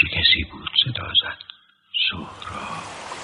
[0.00, 1.38] چه کسی بود صدا زد.
[2.10, 3.15] سهراب.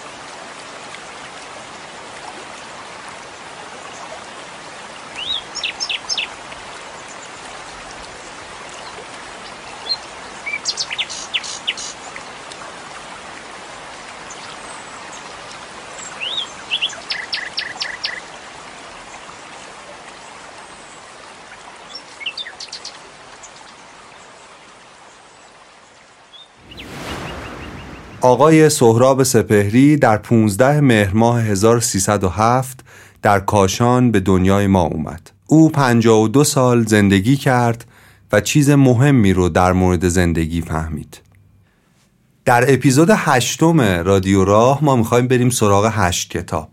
[28.22, 32.80] آقای سهراب سپهری در 15 مهر ماه 1307
[33.22, 35.30] در کاشان به دنیای ما اومد.
[35.46, 37.84] او 52 سال زندگی کرد
[38.32, 41.20] و چیز مهمی رو در مورد زندگی فهمید.
[42.44, 46.68] در اپیزود هشتم رادیو راه ما می‌خوایم بریم سراغ هشت کتاب.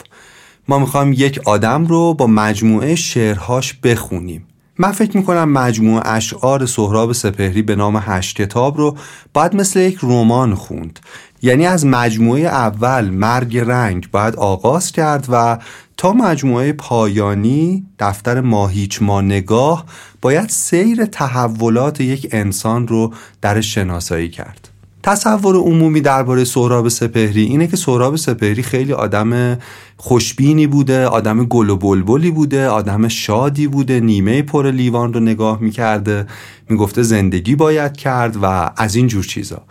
[0.67, 4.45] ما می‌خوایم یک آدم رو با مجموعه شعرهاش بخونیم.
[4.81, 8.97] من فکر می‌کنم مجموعه اشعار سهراب سپهری به نام هشت کتاب رو
[9.33, 10.99] باید مثل یک رمان خوند.
[11.41, 15.57] یعنی از مجموعه اول مرگ رنگ باید آغاز کرد و
[15.97, 19.85] تا مجموعه پایانی دفتر ماهیچ ما نگاه
[20.21, 24.68] باید سیر تحولات یک انسان رو در شناسایی کرد.
[25.03, 29.57] تصور عمومی درباره سهراب سپهری اینه که سهراب سپهری خیلی آدم
[29.97, 35.61] خوشبینی بوده آدم گل و بلبلی بوده آدم شادی بوده نیمه پر لیوان رو نگاه
[35.61, 36.27] می‌کرده
[36.69, 39.61] می‌گفته زندگی باید کرد و از این جور چیزا.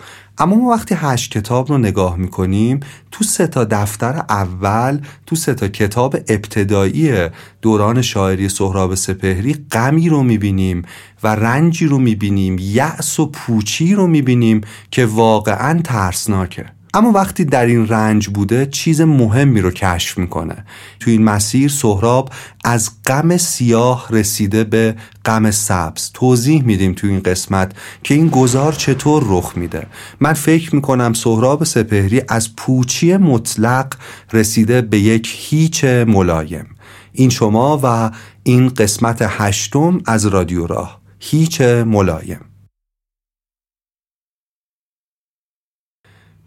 [0.41, 5.55] اما ما وقتی هشت کتاب رو نگاه می‌کنیم تو سه تا دفتر اول تو سه
[5.55, 7.29] تا کتاب ابتدایی
[7.63, 10.83] دوران شاعری سهراب سپهری غمی رو می‌بینیم
[11.23, 16.78] و رنجی رو می‌بینیم یأس و پوچی رو می‌بینیم که واقعا ترسناکه.
[16.99, 20.65] اما وقتی در این رنج بوده چیز مهمی رو کشف می‌کنه.
[21.01, 22.31] تو این مسیر سهراب
[22.65, 26.11] از غم سیاه رسیده به غم سبز.
[26.15, 29.87] توضیح میدیم تو این قسمت که این گذار چطور رخ میده.
[30.21, 33.95] من فکر می‌کنم سهراب سپهری از پوچی مطلق
[34.33, 36.67] رسیده به یک هیچ ملایم.
[37.13, 38.11] این شما و
[38.43, 41.01] این قسمت هشتم از رادیو راه.
[41.21, 42.41] هیچ ملایم.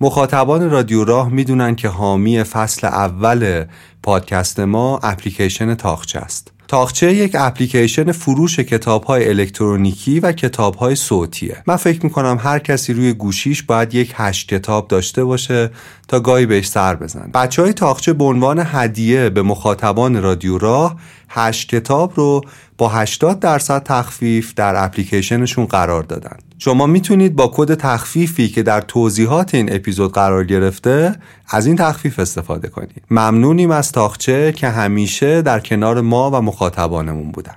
[0.04, 3.66] مخاطبان رادیو راه می‌دونن که حامی فصل اول
[4.04, 6.52] پادکست ما اپلیکیشن تاخچه است.
[6.68, 11.64] تاخچه یک اپلیکیشن فروش کتاب های الکترونیکی و کتاب های صوتیه.
[11.68, 15.70] من فکر می‌کنم هر کسی روی گوشیش باید یک هشت کتاب داشته باشه
[16.08, 17.32] تا گاهی بهش سر بزن.
[17.34, 20.96] بچه های تاخچه به عنوان هدیه به مخاطبان رادیو راه
[21.30, 22.42] هشت کتاب رو
[22.82, 26.38] با 80 درصد تخفیف در اپلیکیشنشون قرار دادن.
[26.60, 31.16] شما می‌تونید با کد تخفیفی که در توضیحات این اپیزود قرار گرفته
[31.50, 33.02] از این تخفیف استفاده کنید.
[33.12, 37.56] ممنونیم از تاخچه که همیشه در کنار ما و مخاطبانمون بودن.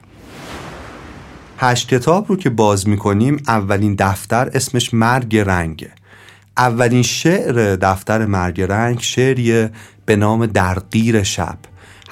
[1.59, 5.91] هشت کتاب رو که باز می‌کنیم اولین دفتر اسمش مرگ رنگه.
[6.57, 9.71] اولین شعر دفتر مرگ رنگ شعریه
[10.07, 11.59] به نام در غیر شب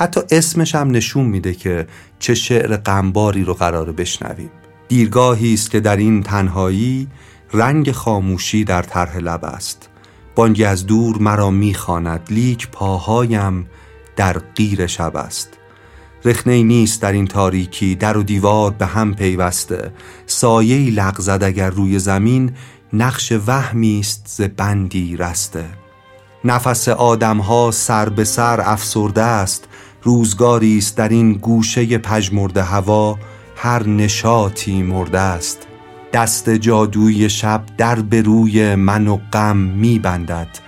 [0.03, 1.87] حتی اسمش هم نشون میده که
[2.19, 4.51] چه شعر غمباری رو قراره بشنویم.
[4.89, 7.09] دیرگاهی است که در این تنهایی
[7.53, 9.89] رنگ خاموشی در طرح لب است.
[10.35, 13.67] بانگی از دور مرا می‌خواند لیک پاهایم
[14.17, 15.49] در غیر شب است.
[16.25, 19.93] رخنه نیست در این تاریکی در و دیوار به هم پیوسته.
[20.27, 22.53] سایه لغزد اگر روی زمین
[22.93, 25.65] نقش وهمی است ز بندی رسته.
[26.45, 29.69] نفس آدمها سر به سر افسرده است.
[30.03, 33.19] روزگاری است در این گوشه پژمرده هوا
[33.57, 35.67] هر نشاطی مرده است
[36.13, 40.59] دست جادوی شب در به روی من و غم می بندد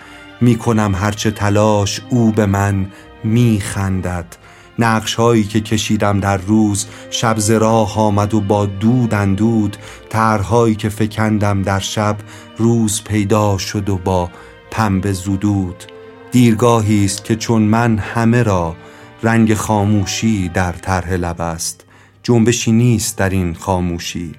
[0.41, 2.87] می کنم هرچه تلاش او به من
[3.25, 4.37] می خندد
[4.78, 9.77] نقش هایی که کشیدم در روز شب راه آمد و با دود اندود.
[10.09, 12.16] طرحهایی که فکندم در شب
[12.59, 14.31] روز پیدا شد و با
[14.71, 15.84] پنبه زودود
[16.33, 18.77] دیرگاهی است که چون من همه را
[19.24, 21.84] رنگ خاموشی در طرح لب است.
[22.22, 24.32] جنبشی نیست در این خاموشی.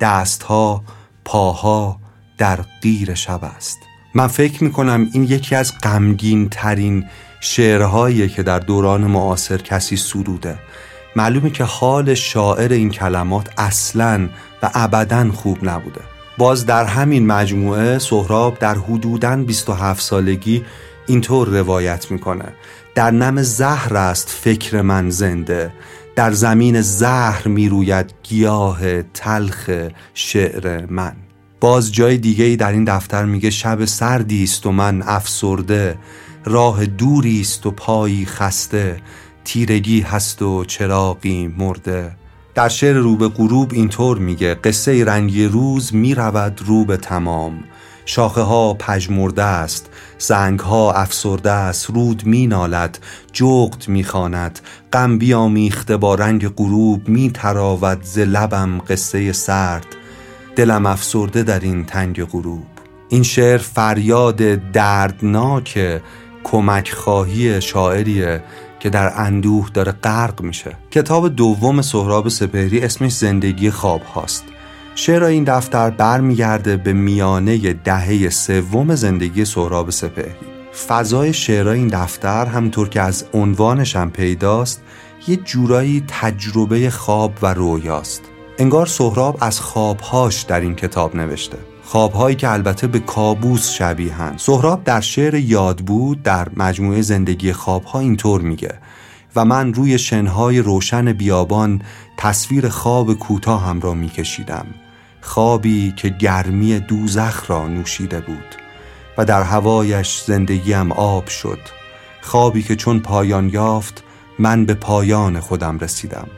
[0.00, 0.84] دستها
[1.24, 2.00] پاها
[2.38, 3.78] در غیر شب است.
[4.14, 7.04] من فکر می کنم این یکی از غمگین ترین
[7.40, 10.58] شعرهایی که در دوران معاصر کسی سروده
[11.16, 14.28] معلومه که حال شاعر این کلمات اصلا
[14.62, 16.00] و ابدا خوب نبوده.
[16.38, 20.64] باز در همین مجموعه سهراب در حدوداً 27 سالگی
[21.06, 22.52] اینطور روایت می‌کنه.
[22.96, 25.72] در نم زهر است فکر من زنده.
[26.16, 29.70] در زمین زهر می‌روید گیاه تلخ
[30.14, 31.12] شعر من.
[31.60, 35.98] باز جای دیگه در این دفتر میگه شب سردی است و من افسرده.
[36.44, 38.96] راه دوری است و پایی خسته.
[39.44, 42.16] تیرگی هست و چراغی مرده.
[42.54, 47.64] در شعر رو به غروب اینطور میگه قصه رنگی روز می‌رود رو به تمام.
[48.08, 52.98] شاخه ها پژمرده است زنگ ها افسرده است رود می نالد
[53.32, 54.60] جغد می خاند
[54.92, 59.86] غم بیامیخته با رنگ غروب می تراود ز لبم قصه سرد.
[60.56, 62.66] دلم افسرده در این تنگ غروب.
[63.08, 64.36] این شعر فریاد
[64.72, 66.00] دردناک
[66.44, 68.42] کمک خواهی شاعریه
[68.80, 70.76] که در اندوه داره غرق میشه.
[70.90, 74.44] کتاب دوم سهراب سپهری اسمش زندگی خواب هاست.
[74.98, 80.34] شعر این دفتر برمیگرده به میانه دهه سوم زندگی سهراب سپهری؟
[80.88, 84.82] فضای شعر این دفتر همطور که از عنوانش هم پیداست
[85.28, 88.22] یه جورایی تجربه خواب و رویاست.
[88.58, 91.58] انگار سهراب از خوابهاش در این کتاب نوشته.
[91.84, 98.00] خوابهایی که البته به کابوس شبیهن سهراب در شعر یاد بود در مجموعه زندگی خوابها
[98.00, 98.74] اینطور میگه.
[99.36, 101.82] و من روی شنهای روشن بیابان
[102.18, 104.66] تصویر خواب کوتاه هم را میکشیدم.
[105.26, 108.54] خوابی که گرمی دوزخ را نوشیده بود
[109.18, 111.58] و در هوایش زندگیم آب شد.
[112.22, 114.04] خوابی که چون پایان یافت
[114.38, 116.28] من به پایان خودم رسیدم.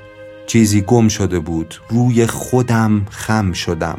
[0.47, 3.99] چیزی گم شده بود روی خودم خم شدم.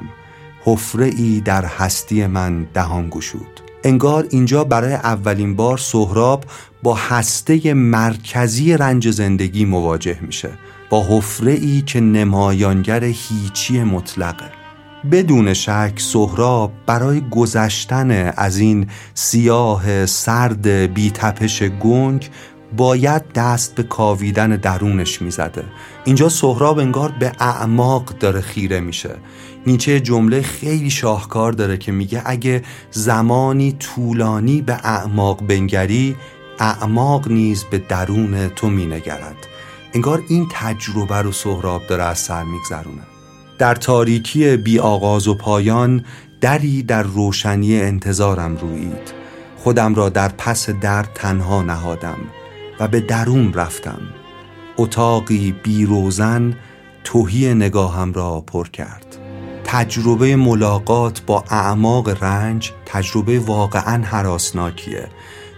[0.63, 3.61] حفره ای در هستی من دهان گشود.
[3.83, 6.43] انگار اینجا برای اولین بار سهراب
[6.83, 10.49] با هسته مرکزی رنج زندگی مواجه میشه.
[10.89, 14.58] با حفره ای که نمایانگر هیچی مطلقه.
[15.11, 22.29] بدون شک سهراب برای گذشتن از این سیاه سرد بی تپش گنگ
[22.77, 25.63] باید دست به کاویدن درونش می‌زده.
[26.05, 29.15] اینجا سهراب انگار به اعماق داره خیره میشه.
[29.67, 36.15] نیچه جمله خیلی شاهکار داره که میگه اگه زمانی طولانی به اعماق بنگری
[36.59, 39.47] اعماق نیز به درون تو مینگرد.
[39.93, 43.08] انگار این تجربه رو سهراب داره از سر میگذرونه.
[43.59, 46.05] در تاریکی بی آغاز و پایان
[46.41, 49.13] دری در روشنی انتظارم رویید
[49.57, 52.17] خودم را در پس در تنها نهادم
[52.79, 54.01] و به درون رفتم.
[54.77, 56.53] اتاقی بی روزن
[57.03, 59.17] توهی نگاهم را پر کرد.
[59.63, 65.07] تجربه ملاقات با اعماق رنج تجربه واقعا حراسناکیه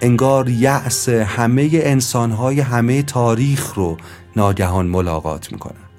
[0.02, 3.98] انگار یأس همه انسانهای همه تاریخ رو
[4.36, 5.91] ناگهان ملاقات می‌کنه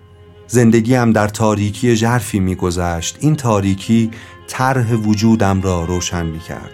[0.53, 3.17] زندگی هم در تاریکی ژرفی میگذشت.
[3.21, 4.11] این تاریکی
[4.47, 6.73] طرح وجودم را روشن می‌کرد.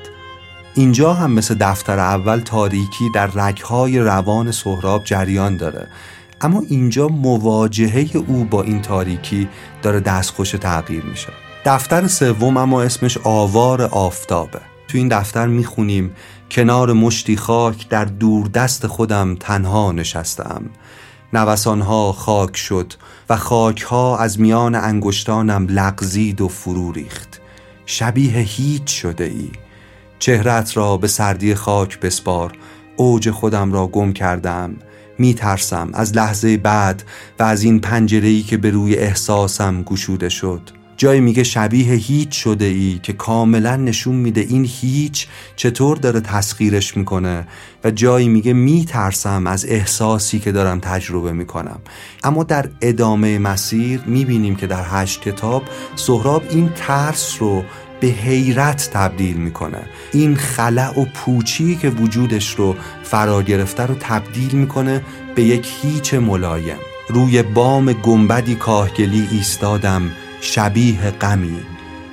[0.75, 5.89] اینجا هم مثل دفتر اول تاریکی در رگهای روان سهراب جریان داره.
[6.41, 9.49] اما اینجا مواجهه او با این تاریکی
[9.83, 11.33] داره دستخوش تغییر میشه.
[11.65, 14.61] دفتر سوم اما اسمش آوار آفتابه.
[14.89, 16.15] تو این دفتر می‌خونیم
[16.51, 20.63] کنار مشتی خاک در دور دست خودم تنها نشستم.
[21.33, 22.93] نوسانها خاک شد
[23.29, 27.41] و خاکها از میان انگشتانم لغزید و فرو ریخت.
[27.87, 29.51] شبیه هیچ شده ای.
[30.19, 32.53] چهرت را به سردی خاک بسپار.
[32.97, 34.77] اوج خودم را گم کردم.
[35.19, 37.03] می ترسم از لحظه بعد
[37.39, 40.78] و از این پنجره‌ای که به روی احساسم گشوده شد.
[40.99, 46.97] جایی میگه شبیه هیچ شده ای که کاملا نشون میده این هیچ چطور داره تسخیرش
[46.97, 47.47] می‌کنه.
[47.85, 51.81] و جایی میگه میترسم از احساسی که دارم تجربه می‌کنم.
[52.25, 55.63] اما در ادامه مسیر می‌بینیم که در هشت کتاب
[55.97, 57.65] سهراب این ترس رو
[58.01, 59.83] به حیرت تبدیل می‌کنه.
[60.13, 65.03] این خلع و پوچی که وجودش رو فرا گرفته رو تبدیل می‌کنه
[65.35, 66.77] به یک هیچ ملایم.
[67.09, 71.61] روی بام گنبدی کاهگلی ایستادم شبیه غمی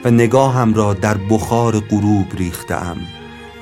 [0.06, 2.98] و نگاهم را در بخار غروب ریختم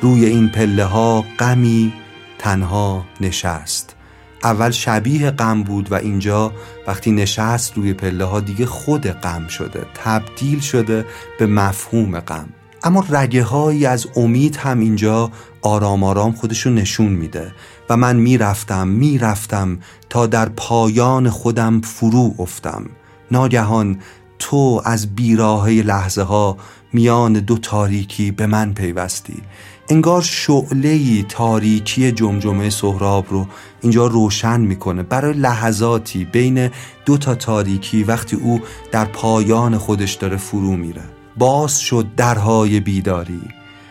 [0.02, 1.94] روی این پله ها غمی
[2.40, 3.96] تنها نشست.
[4.44, 6.52] اول شبیه غم بود و اینجا
[6.88, 11.06] وقتی نشست روی پله ها دیگه خود غم شده تبدیل شده
[11.40, 12.50] به مفهوم غم.
[12.84, 17.52] اما رگه هایی از امید هم اینجا آرام آرام خودشو نشون میده
[17.90, 19.80] و من می‌رفتم می‌رفتم
[20.10, 22.86] تا در پایان خودم فرو افتم.
[23.32, 24.00] ناگهان
[24.44, 26.58] تو از بیراهه لحظه ها
[26.94, 29.42] میان دو تاریکی به من پیوستی.
[29.90, 33.48] انگار شعله تاریکی جمجمه سهراب رو
[33.82, 35.04] اینجا روشن می‌کنه.
[35.04, 36.70] برای لحظاتی بین
[37.06, 41.04] دو تا تاریکی وقتی او در پایان خودش داره فرو میره.
[41.38, 43.42] باز شد درهای بیداری.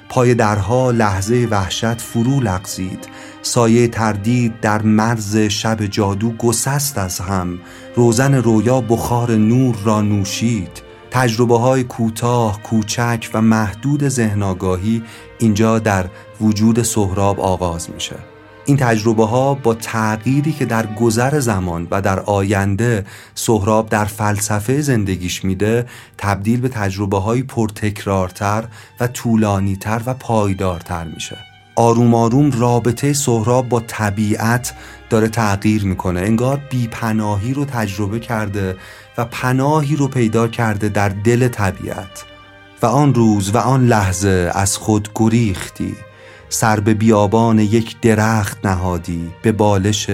[0.08, 3.08] پای درها لحظه وحشت فرو لغزید.
[3.42, 7.58] سایه تردید در مرز شب جادو گسست از هم.
[7.94, 10.82] روزن رویا بخار نور را نوشید.
[11.10, 15.02] تجربه های کوتاه، کوچک و محدود ذهنگاهی
[15.38, 16.06] اینجا در
[16.40, 18.16] وجود سهراب آغاز میشه.
[18.64, 24.80] این تجربه ها با تغییری که در گذر زمان و در آینده سهراب در فلسفه
[24.80, 25.86] زندگیش میده
[26.18, 28.64] تبدیل به تجربه های پرتکرارتر
[29.00, 31.51] و طولانیتر و پایدارتر میشه.
[31.74, 34.74] آروم آروم رابطه سهراب با طبیعت
[35.10, 36.20] داره تغییر می‌کنه.
[36.20, 38.76] انگار بیپناهی رو تجربه کرده
[39.18, 42.24] و پناهی رو پیدا کرده در دل طبیعت.
[42.82, 45.94] و آن روز و آن لحظه از خود گریختی.
[46.48, 50.10] سر به بیابان یک درخت نهادی به بالش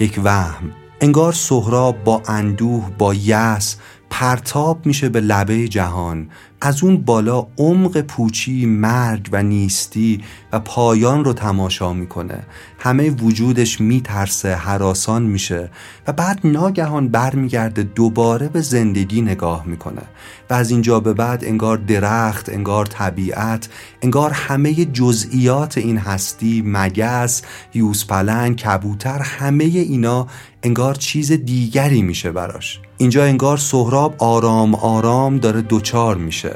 [0.00, 0.72] یک وهم.
[1.00, 3.76] انگار سهراب با اندوه با یس
[4.10, 6.28] پرتاب میشه به لبه جهان.
[6.60, 10.20] از اون بالا عمق پوچی مرگ و نیستی
[10.52, 12.46] و پایان رو تماشا می‌کنه.
[12.78, 15.70] همه وجودش میترسه حراسان میشه
[16.06, 20.02] و بعد ناگهان برمیگرده دوباره به زندگی نگاه می‌کنه.
[20.50, 23.68] و از اینجا به بعد انگار درخت انگار طبیعت
[24.02, 27.42] انگار همه جزئیات این هستی مگس
[27.74, 30.26] یوزپلنگ کبوتر همه اینا
[30.62, 32.80] انگار چیز دیگری میشه براش.
[32.98, 36.54] اینجا انگار سهراب آرام آرام داره دوچار میشه.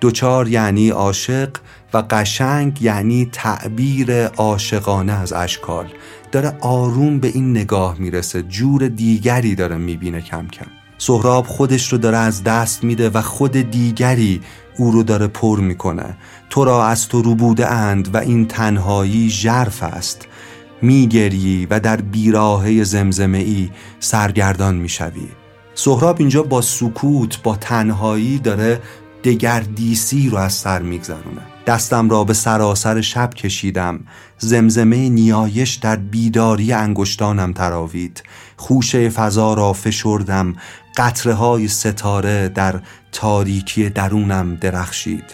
[0.00, 1.56] دوچار یعنی عاشق
[1.94, 5.86] و قشنگ یعنی تعبیر عاشقانه از اشکال.
[6.32, 10.66] داره آروم به این نگاه می‌رسه جور دیگری داره می‌بینه کم کم.
[10.98, 14.40] سهراب خودش رو داره از دست میده و خود دیگری
[14.78, 16.16] او رو داره پر می‌کنه.
[16.50, 20.26] تو را از تو رو بوده اند و این تنهایی ژرف است.
[20.82, 25.28] میگری و در بیراهه زمزمه ای سرگردان می‌شوی.
[25.80, 28.80] سهراب اینجا با سکوت با تنهایی داره
[29.24, 31.40] دگردیسی رو از سر میگذرونه.
[31.66, 34.00] دستم را به سراسر شب کشیدم.
[34.38, 38.22] زمزمه نیایش در بیداری انگشتانم تراوید.
[38.56, 40.56] خوشه فضا را فشردم.
[40.96, 42.80] قطره های ستاره در
[43.12, 45.24] تاریکی درونم درخشید.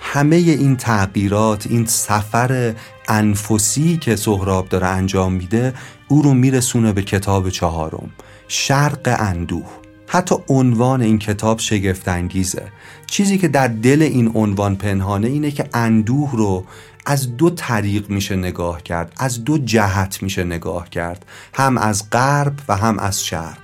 [0.00, 2.74] همه این تغییرات این سفر
[3.08, 5.74] انفسی که سهراب داره انجام میده
[6.08, 8.10] او رو میرسونه به کتاب چهارم.
[8.48, 9.77] شرق اندوه.
[10.08, 12.62] حتی عنوان این کتاب شگفت انگیزه
[13.06, 16.64] چیزی که در دل این عنوان پنهانه اینه که اندوه رو
[17.06, 22.52] از دو طریق میشه نگاه کرد از دو جهت میشه نگاه کرد هم از غرب
[22.68, 23.58] و هم از شرق.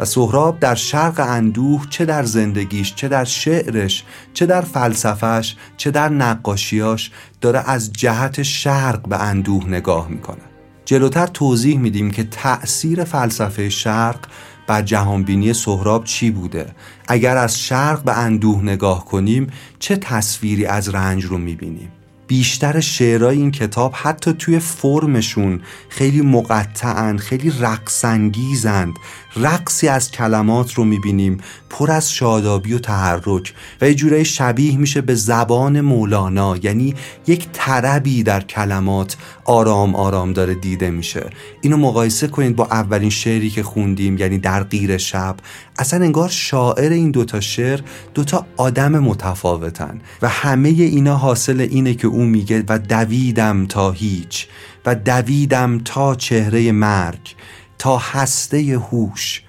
[0.00, 5.90] و سهراب در شرق اندوه چه در زندگیش چه در شعرش چه در فلسفش چه
[5.90, 7.10] در نقاشیاش
[7.40, 10.42] داره از جهت شرق به اندوه نگاه می‌کنه.
[10.84, 14.18] جلوتر توضیح میدیم که تأثیر فلسفه شرق
[14.66, 16.66] بر جهانبینی سهراب چی بوده؟
[17.08, 19.46] اگر از شرق به اندوه نگاه کنیم
[19.78, 21.88] چه تصویری از رنج رو می‌بینیم؟
[22.26, 28.94] بیشتر شعرهای این کتاب حتی توی فرمشون خیلی مقطعن خیلی رقصانگیزند.
[29.36, 31.38] رقصی از کلمات رو می‌بینیم
[31.70, 36.56] پر از شادابی و تحرک و یه جورایی شبیه میشه به زبان مولانا.
[36.56, 36.94] یعنی
[37.26, 41.30] یک طربی در کلمات آرام آرام داره دیده میشه.
[41.60, 45.36] اینو مقایسه کنید با اولین شعری که خوندیم یعنی در غیر شب.
[45.78, 47.80] اصلا انگار شاعر این دوتا شعر
[48.14, 54.46] دوتا آدم متفاوتن و همه اینا حاصل اینه که او میگه و دویدم تا هیچ
[54.86, 57.34] و دویدم تا چهره مرگ.
[57.78, 58.58] تا هسته
[58.90, 59.42] هوش.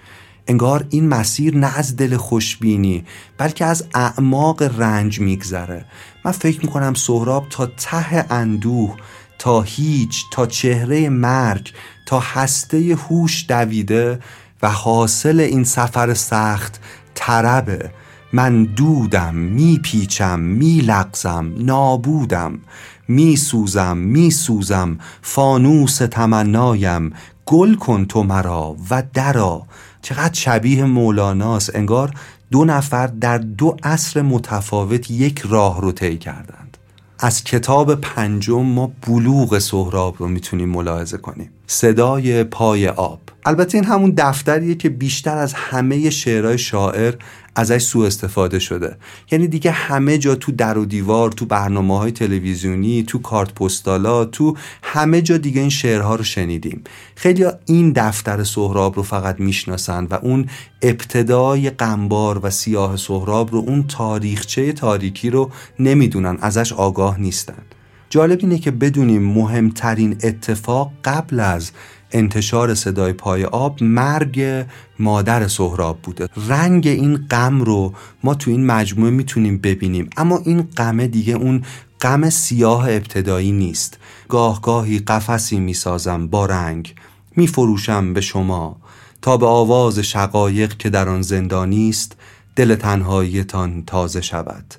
[0.48, 3.06] انگار این مسیر نه از دل خوشبینی
[3.38, 5.86] بلکه از اعماق رنج میگذره.
[6.26, 8.96] من فکر می‌کنم سهراب تا ته اندوه
[9.40, 11.74] تا هیچ تا چهره مرگ
[12.06, 14.20] تا هسته هوش دویده
[14.62, 16.80] و حاصل این سفر سخت
[17.16, 17.92] طربه.
[18.34, 22.60] من دودم میپیچم میلغزم نابودم.
[23.08, 27.14] میسوزم میسوزم فانوس تمنایم.
[27.46, 29.64] گل کن تو مرا و درا
[30.02, 32.14] چقدر شبیه مولاناست انگار
[32.52, 36.78] دو نفر در دو عصر متفاوت یک راه رو طی کردند.
[37.20, 41.50] از کتاب پنجم ما بلوغ سهراب رو می‌تونیم ملاحظه کنیم.
[41.68, 43.20] صدای پای آب.
[43.46, 47.14] البته این همون دفتریه که بیشتر از همه شعرهای شاعر
[47.56, 48.98] ازش سوء استفاده شده.
[49.32, 54.26] یعنی دیگه همه جا تو در و دیوار تو برنامه های تلویزیونی تو کارت پستالا
[54.26, 56.84] تو همه جا دیگه این شعرها رو شنیدیم.
[57.16, 60.46] خیلی این دفتر سهراب رو فقط می‌شناسن و اون
[60.82, 67.64] ابتدای قنبار و سیاه سهراب رو اون تاریخچه تاریکی رو نمی‌دونن ازش آگاه نیستن.
[68.10, 71.72] جالب اینه که بدونیم مهمترین اتفاق قبل از
[72.16, 74.66] انتشار صدای پای آب مرگ
[75.00, 76.30] مادر سهراب بوده.
[76.48, 77.94] رنگ این غم رو
[78.24, 81.64] ما تو این مجموعه می‌تونیم ببینیم اما این غمه دیگه اون
[82.02, 83.98] غم سیاه ابتدایی نیست.
[84.30, 86.96] گاه گاهی قفسی می‌سازم با رنگ
[87.36, 88.78] میفروشم به شما.
[89.22, 92.16] تا به آواز شقایق که در آن زندانی است
[92.56, 94.74] دل تنهاییتان تازه شود.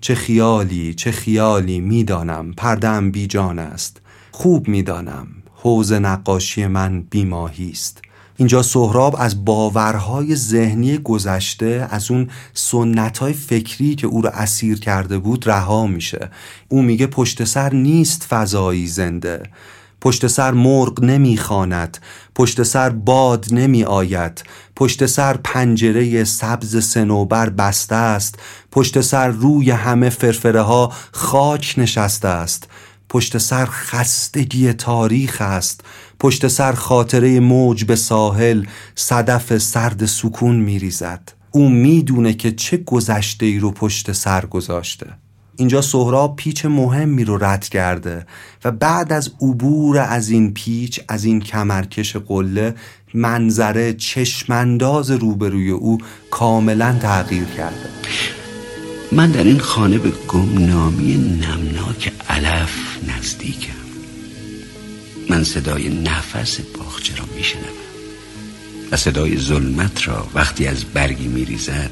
[0.00, 4.00] چه خیالی چه خیالی می‌دانم پردم بی جان است.
[4.30, 5.26] خوب می‌دانم.
[5.66, 8.02] حوز نقاشی من بیماهی است.
[8.36, 15.18] اینجا سهراب از باورهای ذهنی گذشته از اون سنتهای فکری که او رو اسیر کرده
[15.18, 16.30] بود رها میشه.
[16.68, 19.42] او میگه پشت سر نیست فضایی زنده.
[20.00, 21.98] پشت سر مرغ نمی‌خواند.
[22.34, 24.44] پشت سر باد نمی آید
[24.76, 28.38] پشت سر پنجره سبز سنوبر بسته است.
[28.72, 32.68] پشت سر روی همه فرفره ها خاک نشسته است.
[33.08, 35.80] پشت سر خستگی تاریخ است.
[36.20, 41.32] پشت سر خاطره موج به ساحل صدف سرد سکون میریزد.
[41.50, 45.06] او می‌دونه که چه گذشته ای رو پشت سر گذاشته.
[45.56, 48.26] اینجا سهراب پیچ مهمی رو رد کرده
[48.64, 52.74] و بعد از عبور از این پیچ از این کمرکش قله
[53.14, 55.98] منظره چشمانداز روبروی او
[56.30, 57.90] کاملا تغییر کرده.
[59.12, 62.74] من در این خانه به گمنامی نمناک علف
[63.08, 63.72] نزدیکم.
[65.30, 67.86] من صدای نفس باغچه را میشنوم
[68.92, 71.90] و صدای ظلمت را وقتی از برگی میریزد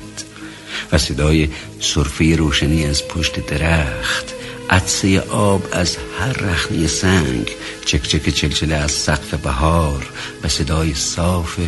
[0.93, 1.49] و صدای
[1.81, 4.35] صرفه روشنی از پشت درخت
[4.71, 7.51] عدسه آب از هر رخنی سنگ
[7.85, 10.07] چکچک چلچله از سقف بهار
[10.45, 11.59] و صدای صاف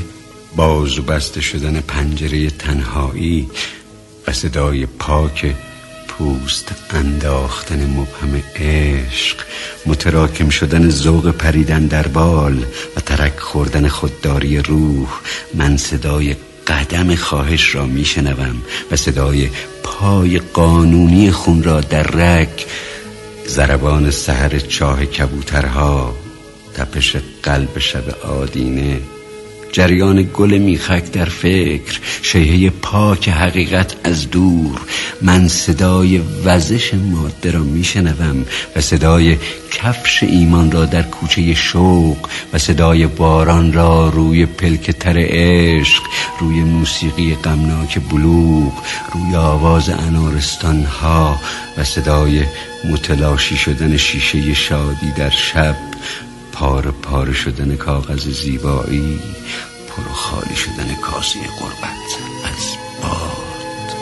[0.57, 3.51] باز و بسته شدن پنجره تنهایی
[4.27, 5.55] و صدای پاک
[6.09, 9.37] پوست انداختن مبهم عشق
[9.87, 12.65] متراکم شدن ذوق پریدن در بال
[12.97, 15.09] و ترک خوردن خودداری روح.
[15.55, 19.49] من صدای قدم خواهش را میشنوم و صدای
[19.83, 22.67] پای قانونی خون را در رک
[23.47, 26.17] زربان سهر چاه کبوترها
[26.75, 29.01] تپش قلب شب آدینه.
[29.77, 34.81] جریان گل میخک در فکر شیهه پاک حقیقت از دور.
[35.23, 38.45] من صدای وزش ماده را میشنوم
[38.77, 39.37] و صدای
[39.71, 42.17] کفش ایمان را در کوچه شوق
[42.53, 46.03] و صدای باران را روی پلک تر عشق
[46.41, 48.73] روی موسیقی غمناک بلوغ
[49.15, 51.41] روی آواز انارستان ها
[51.79, 52.43] و صدای
[52.85, 55.77] متلاشی شدن شیشه شادی در شب.
[56.59, 59.19] پار پار شدن کاغذ زیبایی
[59.89, 63.97] پر و خالی شدن کاسه قربت از باد.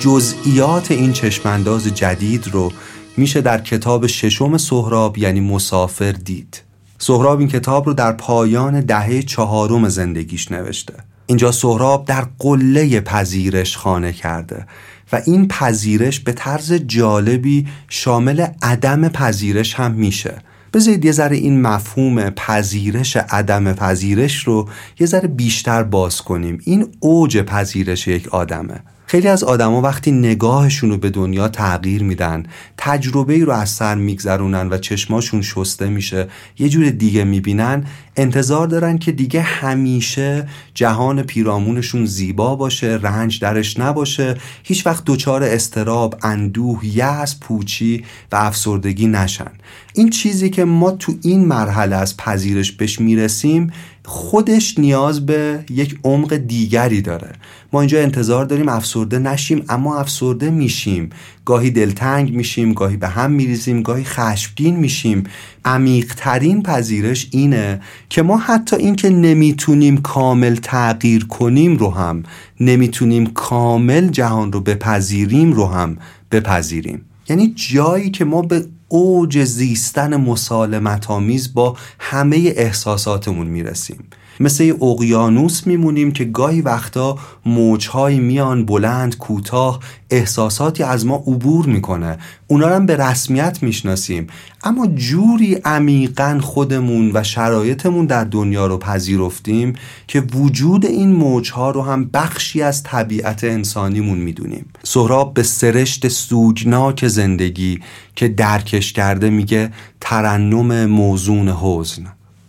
[0.00, 2.72] جزئیات این چشمانداز جدید رو
[3.16, 6.62] میشه در کتاب ششم سهراب یعنی مسافر دید.
[6.98, 10.94] سهراب این کتاب رو در پایان دهه چهارم زندگیش نوشته.
[11.26, 14.66] اینجا سهراب در قله پذیرش خانه کرده.
[15.12, 20.34] و این پذیرش به طرز جالبی شامل عدم پذیرش هم میشه.
[20.74, 26.58] بذارید یه ذره این مفهوم پذیرش عدم پذیرش رو یه ذره بیشتر باز کنیم.
[26.64, 28.80] این اوج پذیرش یک آدمه.
[29.06, 32.42] خیلی از آدما وقتی نگاهشون رو به دنیا تغییر میدن
[32.78, 37.84] تجربه ای رو از سر میگذرونن و چشماشون شسته میشه یه جور دیگه می‌بینن
[38.16, 44.36] انتظار دارن که دیگه همیشه جهان پیرامونشون زیبا باشه رنج درش نباشه.
[44.62, 49.50] هیچ وقت دچار استراب اندوه یأس پوچی و افسردگی نشن.
[49.94, 53.72] این چیزی که ما تو این مرحله از پذیرش بهش می‌رسیم
[54.04, 57.32] خودش نیاز به یک عمق دیگری داره.
[57.72, 61.10] ما اینجا انتظار داریم افسرده نشیم اما افسرده میشیم.
[61.46, 65.24] گاهی دلتنگ میشیم گاهی به هم میریزیم گاهی خشمگین میشیم.
[65.64, 72.22] عمیقترین پذیرش اینه که ما حتی اینکه نمی‌تونیم کامل تغییر کنیم رو هم
[72.60, 75.98] نمی‌تونیم کامل جهان رو بپذیریم رو هم
[76.30, 77.02] بپذیریم.
[77.28, 84.04] یعنی جایی که ما به اوج زیستن مسالمت آمیز با همه احساساتمون می‌رسیم.
[84.40, 92.18] مثل اقیانوس میمونیم که گاهی وقتا موجهایی میان بلند کوتاه احساساتی از ما عبور می‌کنه.
[92.46, 94.26] اونا هم به رسمیت می‌شناسیم.
[94.64, 99.72] اما جوری عمیقا خودمون و شرایطمون در دنیا رو پذیرفتیم
[100.06, 104.66] که وجود این موجها رو هم بخشی از طبیعت انسانیمون می‌دونیم.
[104.82, 107.80] سهراب به سرشت سوگناک زندگی
[108.16, 109.70] که درکش کرده میگه
[110.00, 112.06] ترنم موزون حزن.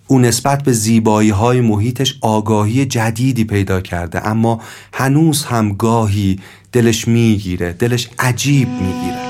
[0.07, 4.61] او نسبت به زیبایی های محیطش آگاهی جدیدی پیدا کرده اما
[4.93, 6.39] هنوز هم گاهی
[6.71, 9.26] دلش می‌گیره دلش عجیب می‌گیره.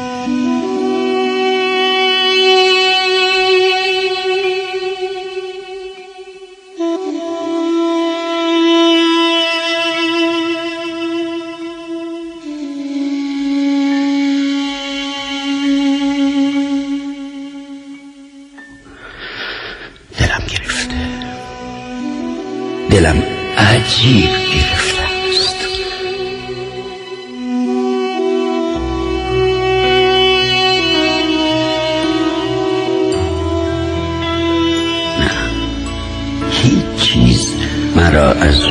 [38.41, 38.61] از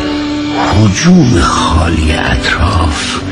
[0.74, 3.25] حجوم خالی اطراف.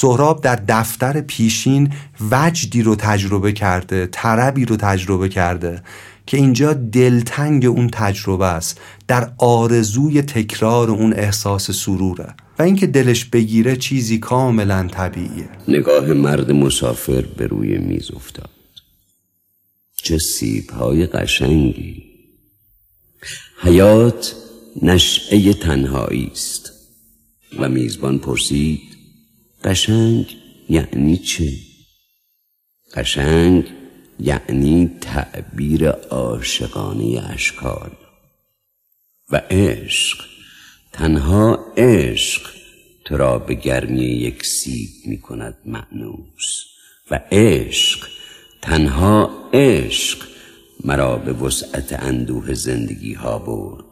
[0.00, 1.92] سهراب در دفتر پیشین
[2.30, 5.82] وجدی رو تجربه کرده طربی رو تجربه کرده
[6.26, 8.80] که اینجا دلتنگ اون تجربه است.
[9.08, 12.34] در آرزوی تکرار اون احساس سروره.
[12.58, 15.48] و اینکه دلش بگیره چیزی کاملا طبیعیه.
[15.68, 18.50] نگاه مرد مسافر به روی میز افتاد.
[20.02, 22.02] چه سیب های قشنگی.
[23.62, 24.34] حیات
[24.82, 26.72] نشعه تنهایی است.
[27.58, 28.89] و میزبان پرسید
[29.64, 30.36] قشنگ
[30.68, 31.52] یعنی چه؟
[32.94, 33.64] قشنگ
[34.20, 37.90] یعنی تعبیر عاشقانه اشکال
[39.30, 40.24] و عشق.
[40.92, 42.50] تنها عشق
[43.04, 46.64] تو را به گرمی یک سیب می کند معنوس
[47.10, 48.08] و عشق
[48.62, 50.18] تنها عشق
[50.84, 53.84] مرا به وسعت اندوه زندگی ها برد.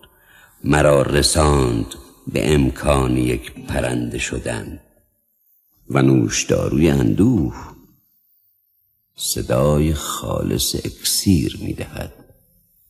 [0.65, 1.95] مرا رساند
[2.33, 4.81] به امکان یک پرنده شدن.
[5.91, 7.55] و نوشداروی اندوه
[9.17, 12.13] صدای خالص اکسیر می دهد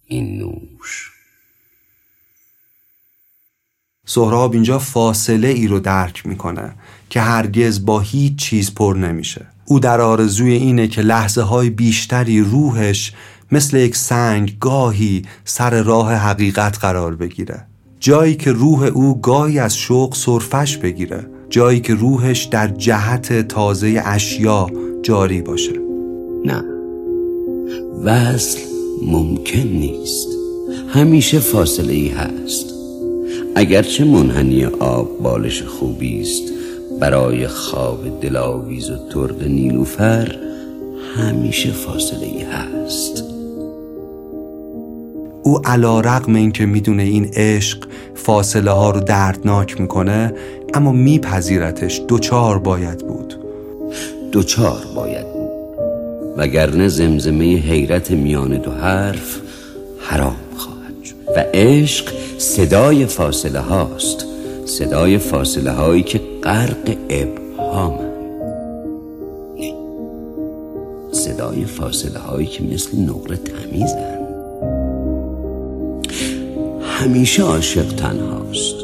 [0.07, 1.13] این نوش.
[4.07, 6.75] سهراب اینجا فاصله ای رو درک می‌کنه
[7.11, 9.47] که هرگز با هیچ چیز پر نمیشه.
[9.65, 13.13] او در آرزوی اینه که لحظه های بیشتری روحش
[13.53, 17.67] مثل یک سنگ گاهی سر راه حقیقت قرار بگیره.
[18.01, 21.38] جایی که روح او گاهی از شوق سرفش بگیره.
[21.51, 24.67] جایی که روحش در جهت تازه اشیا
[25.03, 25.73] جاری باشه.
[26.45, 26.65] نه.
[28.05, 28.59] وصل
[29.03, 30.29] ممکن نیست.
[30.89, 32.67] همیشه فاصله ای هست.
[33.55, 36.53] اگرچه منحنی آب بالش خوبی است
[37.01, 40.37] برای خواب دلاویز و ترد نیلوفر
[41.17, 43.28] همیشه فاصله ای هست.
[45.49, 47.79] او علا رقم این که می‌دونه این عشق
[48.15, 50.35] فاصله ها رو دردناک می‌کنه
[50.75, 53.35] اما میپذیرتش دوچار باید بود.
[54.33, 55.51] دوچار باید بود.
[56.37, 59.41] وگرنه زمزمه حیرت میان دو حرف
[59.99, 61.15] حرام خواهد شد.
[61.37, 64.25] و عشق صدای فاصله هاست
[64.67, 67.99] صدای فاصله هایی که غرق ابهام
[71.13, 74.18] صدای فاصله هایی که مثل نقره تمیزن
[76.99, 78.75] همیشه عاشق تنهاست.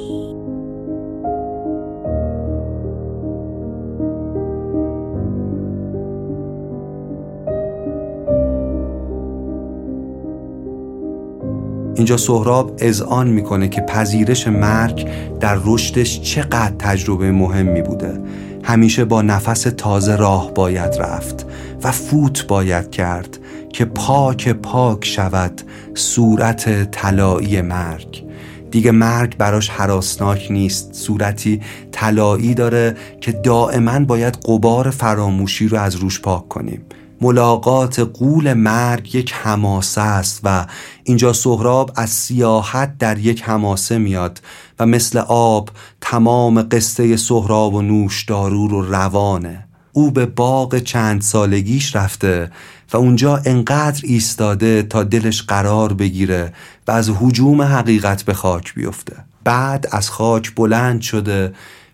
[11.96, 15.08] اینجا سهراب اذعان می‌کنه که پذیرش مرگ
[15.40, 18.20] در رشدش چقدر تجربه مهمی بوده.
[18.62, 21.46] همیشه با نفس تازه راه باید رفت
[21.84, 25.60] و فوت باید کرد که پاک پاک شود
[25.94, 28.24] صورت طلایی مرگ.
[28.70, 30.94] دیگه مرگ براش حراسناک نیست.
[30.94, 31.60] صورتی
[31.92, 36.82] طلایی داره که دائما باید قبار فراموشی رو از روش پاک کنیم.
[37.20, 40.66] ملاقات قول مرگ یک حماسه است و
[41.04, 44.40] اینجا سهراب از سیاحت در یک حماسه میاد
[44.78, 49.68] و مثل آب تمام قصه سهراب و نوش دارو رو روانه.
[49.92, 52.50] او به باغ چند سالگیش رفته
[52.92, 56.52] و اونجا انقدر ایستاده تا دلش قرار بگیره
[56.88, 59.16] و از حجوم حقیقت به خاک بیفته.
[59.44, 61.52] بعد از خاک بلند شده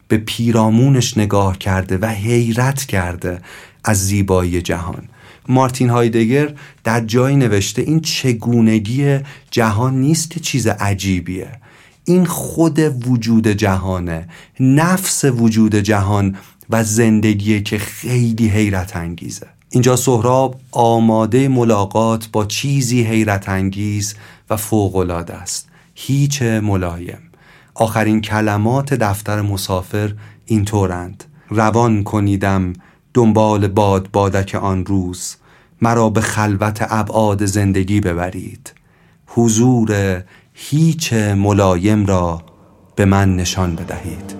[0.08, 3.38] به پیرامونش نگاه کرده و حیرت کرده
[3.84, 5.08] از زیبایی جهان.
[5.48, 9.18] مارتین هایدگر در جایی نوشته این چگونگی
[9.50, 11.50] جهان نیست که چیز عجیبیه.
[12.04, 14.28] این خود وجود جهانه
[14.60, 16.36] نفس وجود جهان
[16.70, 19.46] و زندگی که خیلی حیرت انگیزه.
[19.72, 24.14] اینجا سهراب آماده ملاقات با چیزی حیرت انگیز
[24.50, 25.68] و فوقالعاده است.
[25.94, 27.18] هیچ ملایم.
[27.74, 30.14] آخرین کلمات دفتر مسافر
[30.46, 31.24] اینطورند.
[31.48, 32.72] روان کنیدم
[33.14, 35.36] دنبال باد بادک آن روز.
[35.82, 38.72] مرا به خلوت ابعاد زندگی ببرید.
[39.26, 40.22] حضور
[40.54, 42.42] هیچ ملایم را
[42.96, 44.34] به من نشان بدهید.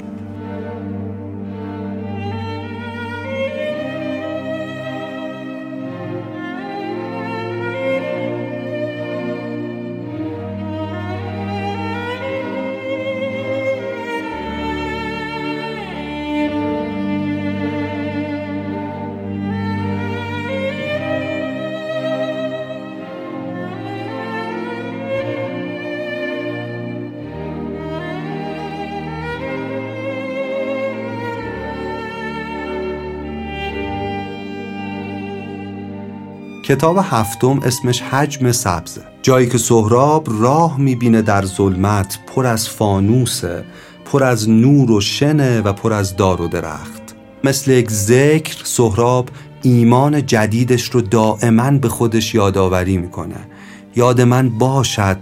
[36.71, 43.65] کتاب هفتم اسمش حجم سبزه جایی که سهراب راه می‌بینه در ظلمت پر از فانوسه
[44.05, 47.03] پر از نور و شنه و پر از دار و درخت.
[47.45, 49.29] مثل یک ذکر سهراب
[49.63, 53.49] ایمان جدیدش رو دائما به خودش یادآوری می‌کنه.
[53.97, 55.19] یاد من باشد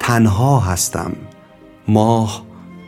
[0.00, 1.12] تنها هستم.
[1.88, 2.42] ماه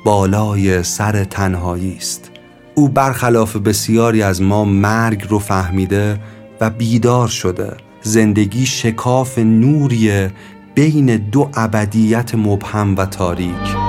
[0.04, 2.30] بالای سر تنهایی است.
[2.74, 6.20] او برخلاف بسیاری از ما مرگ رو فهمیده
[6.60, 7.76] و بیدار شده.
[8.02, 10.32] زندگی شکاف نوریه
[10.74, 13.81] بین دو ابدیت مبهم و تاریک.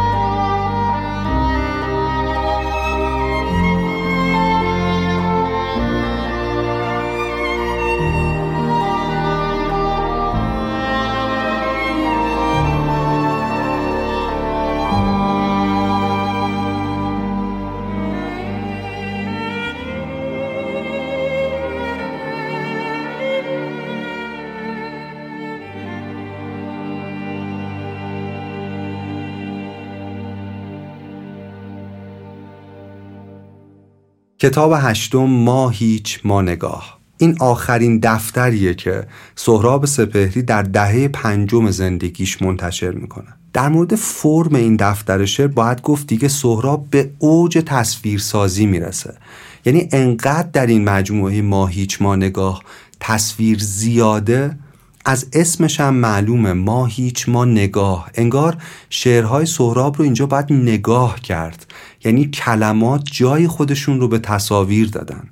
[34.43, 36.99] کتاب هشتم ما هیچ ما نگاه.
[37.17, 43.27] این آخرین دفتریه که سهراب سپهری در دهه پنجم زندگیش منتشر می‌کنه.
[43.53, 49.13] در مورد فرم این دفتر شعر باید گفت دیگه سهراب به اوج تصویرسازی می‌رسه.
[49.65, 52.61] یعنی انقدر در این مجموعه ما هیچ ما نگاه
[52.99, 54.57] تصویر زیاده
[55.05, 56.53] از اسمش هم معلومه.
[56.53, 58.09] ما هیچ ما نگاه.
[58.15, 58.57] انگار
[58.89, 61.73] شعرهای سهراب رو اینجا باید نگاه کرد.
[62.05, 65.29] یعنی کلمات جای خودشون رو به تصاویر دادن.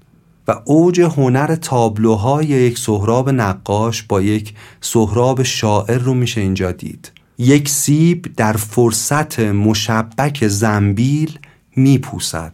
[0.47, 7.11] و اوج هنر تابلوهای یک سهراب نقاش با یک سهراب شاعر رو میشه اینجا دید.
[7.37, 11.39] یک سیب در فرصت مشبک زنبیل
[11.75, 12.53] میپوسد.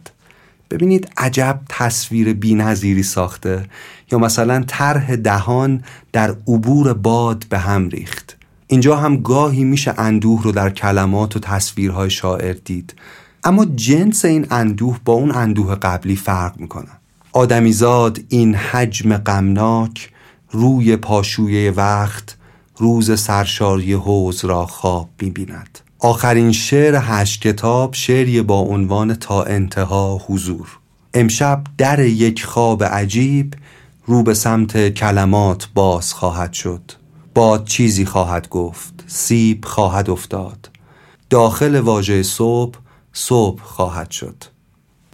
[0.70, 3.66] ببینید عجب تصویر بینظیری ساخته.
[4.12, 8.36] یا مثلا طرح دهان در عبور باد به هم ریخت.
[8.66, 12.94] اینجا هم گاهی میشه اندوه رو در کلمات و تصویرهای شاعر دید.
[13.44, 16.88] اما جنس این اندوه با اون اندوه قبلی فرق می‌کنه.
[17.32, 20.12] آدمیزاد این حجم غمناک
[20.50, 22.36] روی پاشویه وقت
[22.76, 25.78] روز سرشاری حوز را خواب می‌بیند.
[25.98, 30.78] آخرین شعر هشت کتاب شعری با عنوان تا انتها حضور.
[31.14, 33.54] امشب در یک خواب عجیب
[34.08, 36.92] رو به سمت کلمات باز خواهد شد.
[37.34, 39.04] باد چیزی خواهد گفت.
[39.06, 40.70] سیب خواهد افتاد.
[41.30, 42.78] داخل واژه صبح
[43.12, 44.44] صبح خواهد شد.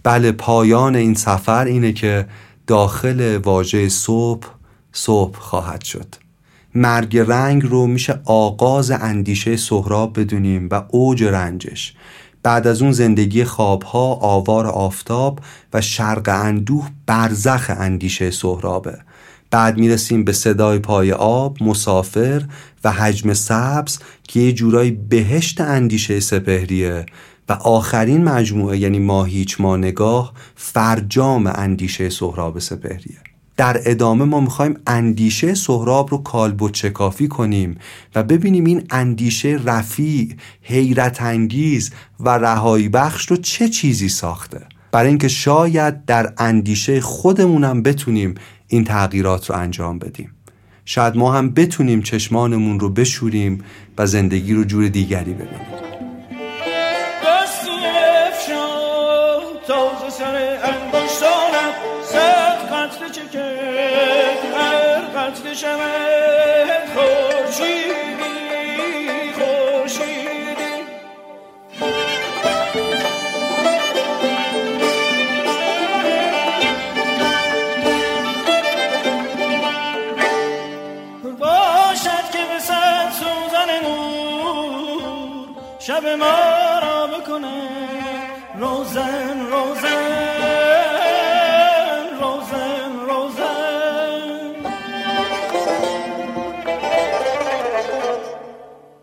[0.03, 2.27] بله پایان این سفر اینه که
[2.67, 4.47] داخل واژه صبح
[4.91, 6.15] صبح خواهد شد.
[6.75, 11.93] مرگ رنگ رو میشه آغاز اندیشه سهراب بدونیم و اوج رنجش.
[12.45, 15.39] بعد از اون زندگی خوابها آوار آفتاب
[15.73, 18.97] و شرق اندوه برزخ اندیشه سهرابه.
[19.51, 22.45] بعد می‌رسیم به صدای پای آب مسافر
[22.83, 27.05] و حجم سبز که یه جورایی بهشت اندیشه سپهریه.
[27.49, 33.24] و آخرین مجموعه یعنی ما هیچ ما نگاه فرجام اندیشه سهراب سپهریه.
[33.57, 37.77] در ادامه ما می‌خوایم اندیشه سهراب رو کالبد چکافی کنیم
[38.15, 44.61] و ببینیم این اندیشه رفیع، حیرت انگیز و رهایی بخش رو چه چیزی ساخته.
[44.91, 48.35] برای اینکه شاید در اندیشه خودمونم بتونیم
[48.67, 50.31] این تغییرات رو انجام بدیم.
[50.85, 53.63] شاید ما هم بتونیم چشمانمون رو بشوریم
[53.97, 55.94] و زندگی رو جور دیگری ببینیم.
[65.55, 66.34] شود.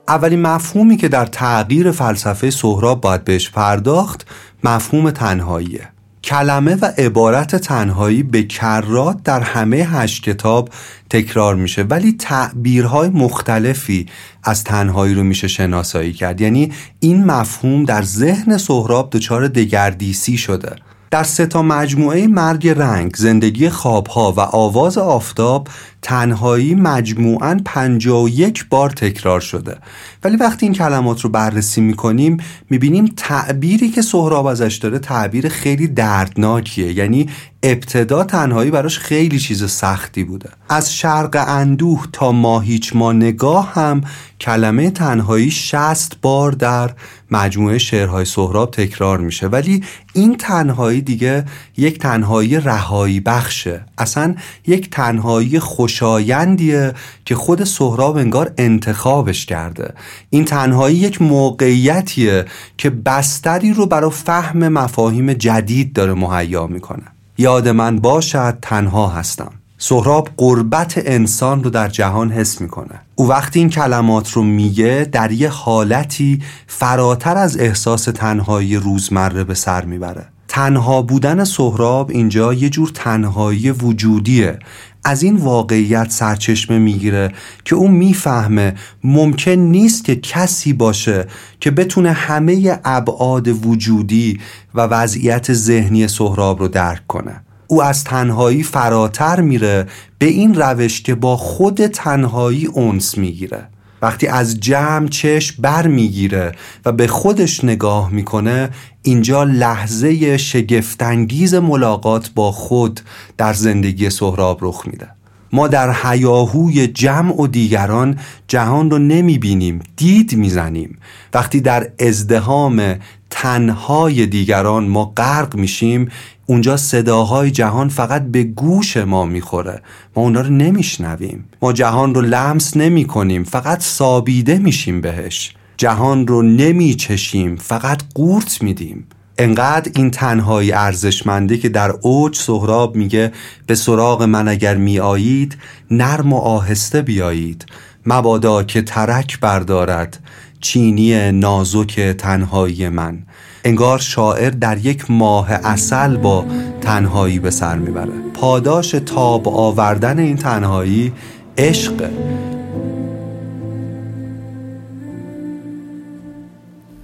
[0.09, 4.27] اولین مفهومی که در تغییر فلسفه سهراب باید بهش پرداخت
[4.65, 5.89] مفهوم تنهاییه.
[6.25, 10.69] کلمه و عبارت تنهایی به کرات در همه هشت کتاب
[11.11, 14.07] تکرار میشه ولی تعبیرهای مختلفی
[14.45, 16.41] از تنهایی رو میشه شناسایی کرد.
[16.41, 20.77] یعنی این مفهوم در ذهن سهراب دچار دگردیسی شده.
[21.11, 25.69] در سه تا مجموعه مرگ رنگ، زندگی خوابها و آواز آفتاب
[26.03, 29.77] تنهایی مجموعاً 51 بار تکرار شده.
[30.25, 32.37] ولی وقتی این کلمات رو بررسی می‌کنیم
[32.71, 36.93] می‌بینیم تعبیری که سهراب ازش داره تعبیر خیلی دردناکیه.
[36.93, 37.29] یعنی
[37.63, 40.51] ابتدا تنهایی براش خیلی چیز سختی بوده.
[40.69, 44.01] از شرق اندوه تا ما هیچ ما نگاه هم
[44.41, 46.91] کلمه تنهایی شست بار در
[47.31, 49.47] مجموعه شعرهای سهراب تکرار میشه.
[49.47, 51.45] ولی این تنهایی دیگه
[51.77, 53.85] یک تنهایی رهایی بخشه.
[53.99, 54.35] اصلا
[54.67, 55.61] یک تنهایی
[55.93, 56.93] خوشایندیه
[57.25, 59.95] که خود سهراب انگار انتخابش کرده.
[60.31, 62.45] این تنهایی یک موقعیتیه
[62.79, 67.03] که بستری رو برای فهم مفاهیم جدید داره مهیا می‌کنه.
[67.39, 69.53] یاد من باشد تنها هستم.
[69.79, 73.01] سهراب قربت انسان رو در جهان حس می‌کنه.
[73.15, 79.55] او وقتی این کلمات رو میگه در یه حالتی فراتر از احساس تنهایی روزمره به
[79.55, 80.27] سر می‌بره.
[80.49, 84.59] تنها بودن سهراب اینجا یه جور تنهایی وجودیه.
[85.05, 87.33] از این واقعیت سرچشمه می‌گیره
[87.65, 91.27] که او می‌فهمه ممکن نیست که کسی باشه
[91.61, 94.41] که بتونه همه ابعاد وجودی
[94.75, 97.41] و وضعیت ذهنی سهراب رو درک کنه.
[97.67, 99.87] او از تنهایی فراتر میره
[100.19, 103.72] به این روش که با خود تنهایی اونس می‌گیره.
[104.03, 106.53] وقتی از جمع چشم بر می‌گیره
[106.85, 108.71] و به خودش نگاه می‌کنه
[109.03, 113.01] اینجا لحظه شگفتانگیز ملاقات با خود
[113.39, 115.09] در زندگی سهراب رخ میده.
[115.53, 120.99] ما در حیاهوی جمع و دیگران جهان رو نمی‌بینیم دید می‌زنیم.
[121.35, 122.95] وقتی در ازدهام
[123.31, 126.09] تنهای دیگران ما غرق میشیم
[126.47, 129.83] اونجا صداهای جهان فقط به گوش ما می‌خوره.
[130.17, 131.45] ما اونا رو نمیشنویم.
[131.63, 135.55] ما جهان رو لمس نمی کنیم فقط سابیده میشیم بهش.
[135.77, 139.07] جهان رو نمیچشیم فقط قورت میدیم.
[139.39, 143.33] انقدر این تنهایی ارزشمنده که در اوج سهراب میگه
[143.67, 145.57] به سراغ من اگر میآیید
[145.91, 147.67] نرم و آهسته بیایید.
[148.07, 150.19] مبادا که ترک بردارد
[150.61, 153.19] چینی نازک تنهایی من.
[153.65, 156.47] انگار شاعر در یک ماه اصل با
[156.81, 158.13] تنهایی به سر می‌بره.
[158.35, 161.13] پاداش تاب آوردن این تنهایی
[161.59, 162.11] عشق.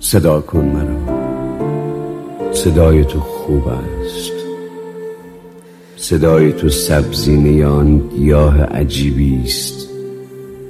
[0.00, 1.08] صدا کن مرا.
[2.64, 4.33] صدای تو خوب است.
[5.97, 9.88] صدای تو سبزینه آن گیاه عجیبی است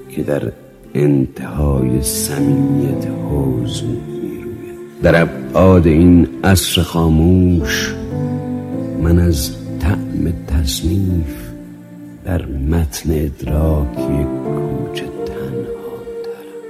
[0.08, 0.52] که در
[0.94, 3.82] انتهای سمیت حوز
[5.02, 7.94] در ابعاد این عصر خاموش
[9.02, 11.36] من از طعم تصنیف
[12.24, 16.62] در متن ادراکی کوچه تنها دارم.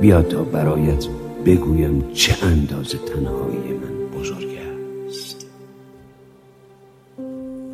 [0.00, 1.06] بیا تا برایت
[1.46, 4.48] بگویم چه اندازه تنهایی من بزرگ
[5.08, 5.46] است.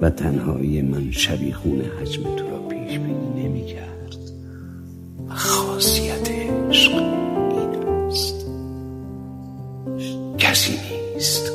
[0.00, 4.16] و تنهایی من شبیخون حجم تو را پیش بینی نمی کرد
[5.28, 6.30] و خاصیت
[6.68, 8.46] عشق این است.
[10.38, 11.52] کسی نیست.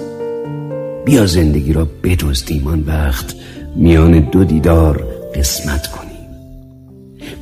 [1.05, 3.35] بیا زندگی را بدزدیم آن وقت
[3.75, 6.27] میان دو دیدار قسمت کنیم.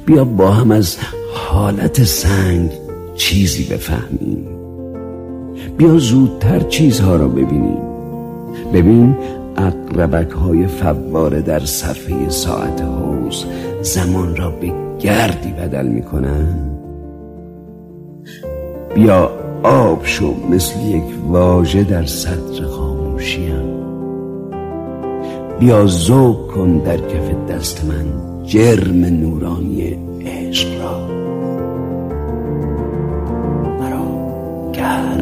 [0.05, 0.97] بیا با هم از
[1.33, 2.71] حالت سنگ
[3.15, 4.64] چیزی بفهمیم.
[5.77, 7.77] بیا زودتر چیزها را ببینیم.
[8.73, 9.15] ببین
[9.57, 13.45] اقربک های فواره در صفحه ساعت حوز
[13.81, 16.75] زمان را به گردی بدل می‌کنن.
[18.95, 19.31] بیا
[19.63, 23.75] آب شو مثل یک واژه در سطر خاموشیم.
[25.59, 28.05] بیا ذوق کن در کف دست من
[28.45, 31.07] جرم نورانی عشق را.
[33.79, 34.05] مرا
[34.73, 35.14] گرم.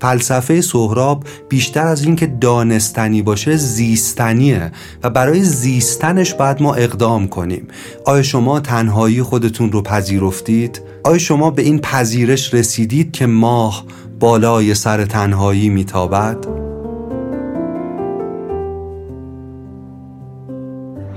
[0.00, 4.72] فلسفه سهراب بیشتر از اینکه دانستنی باشه زیستنیه
[5.02, 7.68] و برای زیستنش باید ما اقدام کنیم
[8.04, 13.84] آیا شما تنهایی خودتون رو پذیرفتید؟ آیا شما به این پذیرش رسیدید که ماه
[14.20, 16.36] بالای سر تنهایی میتابد؟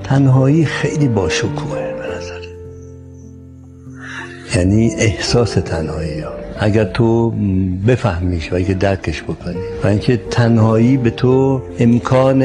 [0.04, 2.42] تنهایی خیلی باشکوهه به نظر
[4.56, 7.34] یعنی احساس تنهایی ها اگر تو
[7.88, 12.43] بفهمیش و اگه درکش بکنی و اینکه تنهایی به تو امکان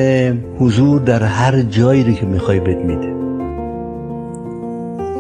[0.59, 3.15] حضور در هر جایی رو که می‌خوای بد میده.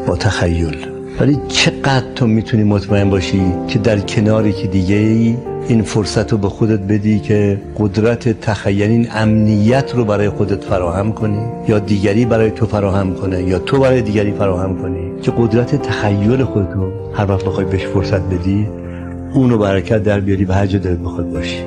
[0.07, 0.76] با تخیل.
[1.20, 5.36] ولی چقدر تو می‌تونی مطمئن باشی که در کناری که دیگه ای
[5.68, 11.12] این فرصت رو به خودت بدی که قدرت تخیل این امنیت رو برای خودت فراهم
[11.12, 15.82] کنی یا دیگری برای تو فراهم کنه یا تو برای دیگری فراهم کنی که قدرت
[15.82, 18.68] تخیل خودت رو هر وقت بخوای بهش فرصت بدی
[19.39, 21.62] اونو برکت در بیاری به هر جا دلت بخواد باشی.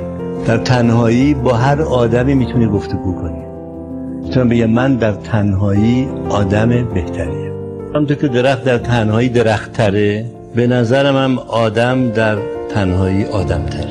[0.46, 3.44] در تنهایی با هر آدمی می‌تونی گفتگو کنی.
[4.24, 7.52] می‌تونم بگم من در تنهایی آدم بهتریم.
[7.96, 12.38] همونطور که درخت در تنهایی درخت تره به نظرم هم آدم در
[12.70, 13.86] تنهایی آدم تر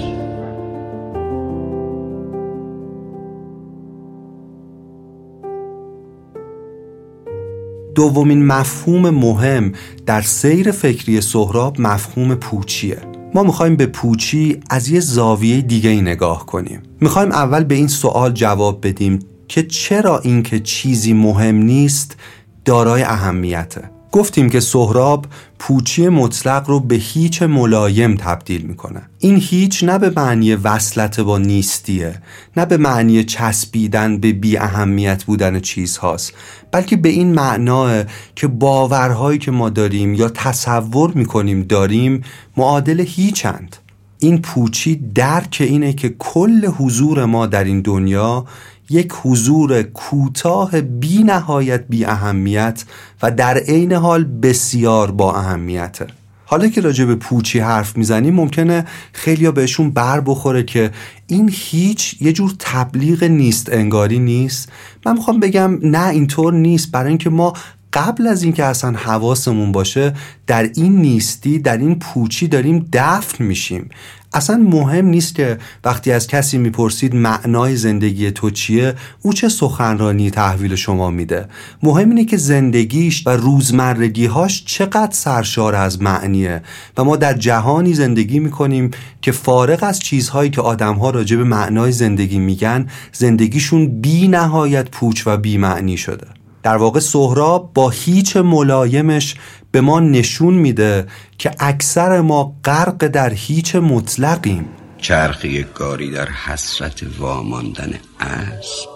[7.95, 9.73] دومین مفهوم مهم
[10.07, 13.18] در سیر فکری سهراب مفهوم پوچیه.
[13.35, 16.83] ما می‌خوایم به پوچی از یه زاویه دیگه ای نگاه کنیم.
[17.01, 19.19] می‌خوایم اول به این سوال جواب بدیم
[19.49, 22.17] که چرا اینکه چیزی مهم نیست
[22.65, 25.27] دارای اهمیته؟ گفتیم که سهراب
[25.59, 29.03] پوچی مطلق رو به هیچ ملایم تبدیل می‌کنه.
[29.19, 32.23] این هیچ نه به معنی وصلت با نیستیه
[32.57, 36.33] نه به معنی چسبیدن به بی اهمیت بودن چیزهاست
[36.73, 38.05] بلکه به این معناه
[38.37, 42.25] که باورهایی که ما داریم یا تصور می‌کنیم داریم
[42.57, 43.77] معادل هیچند
[44.19, 48.45] این پوچی درک اینه که کل حضور ما در این دنیا
[48.91, 52.85] یک حضور کوتاه بی نهایت بی اهمیت
[53.23, 56.07] و در عین حال بسیار با اهمیته.
[56.45, 60.91] حالا که راجع به پوچی حرف می‌زنیم ممکنه خیلیا بهشون بر بخوره که
[61.27, 64.69] این هیچ یه جور تبلیغ نیست انگاری نیست.
[65.07, 66.91] من می‌خوام بگم نه اینطور نیست.
[66.91, 67.53] برای اینکه ما
[67.93, 70.13] قبل از اینکه اصلا حواسمون باشه
[70.47, 73.91] در این نیستی در این پوچی داریم دفن میشیم.
[74.33, 80.31] اصلا مهم نیست که وقتی از کسی می‌پرسید معنای زندگی تو چیه او چه سخنرانی
[80.31, 81.47] تحویل شما میده.
[81.83, 86.63] مهم اینه که زندگیش و روزمرگیهاش چقدر سرشار از معنیه.
[86.97, 88.91] و ما در جهانی زندگی می‌کنیم
[89.23, 95.23] که فارغ از چیزهایی که آدمها راجع به معنای زندگی میگن زندگیشون بی نهایت پوچ
[95.27, 96.38] و بی معنی شده.
[96.69, 99.35] در واقع سهراب با هیچ ملایمش
[99.71, 101.07] به ما نشون میده
[101.39, 104.69] که اکثر ما غرق در هیچ مطلقیم.
[104.99, 108.89] چرخی گاری در حسرت واماندن اسب.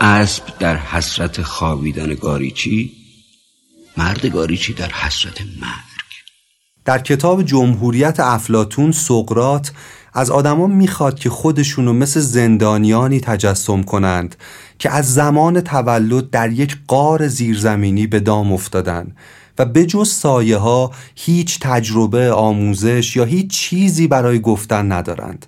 [0.00, 2.92] اسب در حسرت خوابیدن گاریچی
[3.96, 5.96] مرد گاریچی در حسرت مرگ؟
[6.84, 9.72] در کتاب جمهوریت افلاتون سقرات
[10.16, 14.36] از آدما می‌خواد که خودشونو مثل زندانیانی تجسم کنند
[14.78, 19.06] که از زمان تولد در یک قار زیرزمینی به دام افتادن
[19.58, 25.46] و به جز سایه ها هیچ تجربه آموزش یا هیچ چیزی برای گفتن ندارند.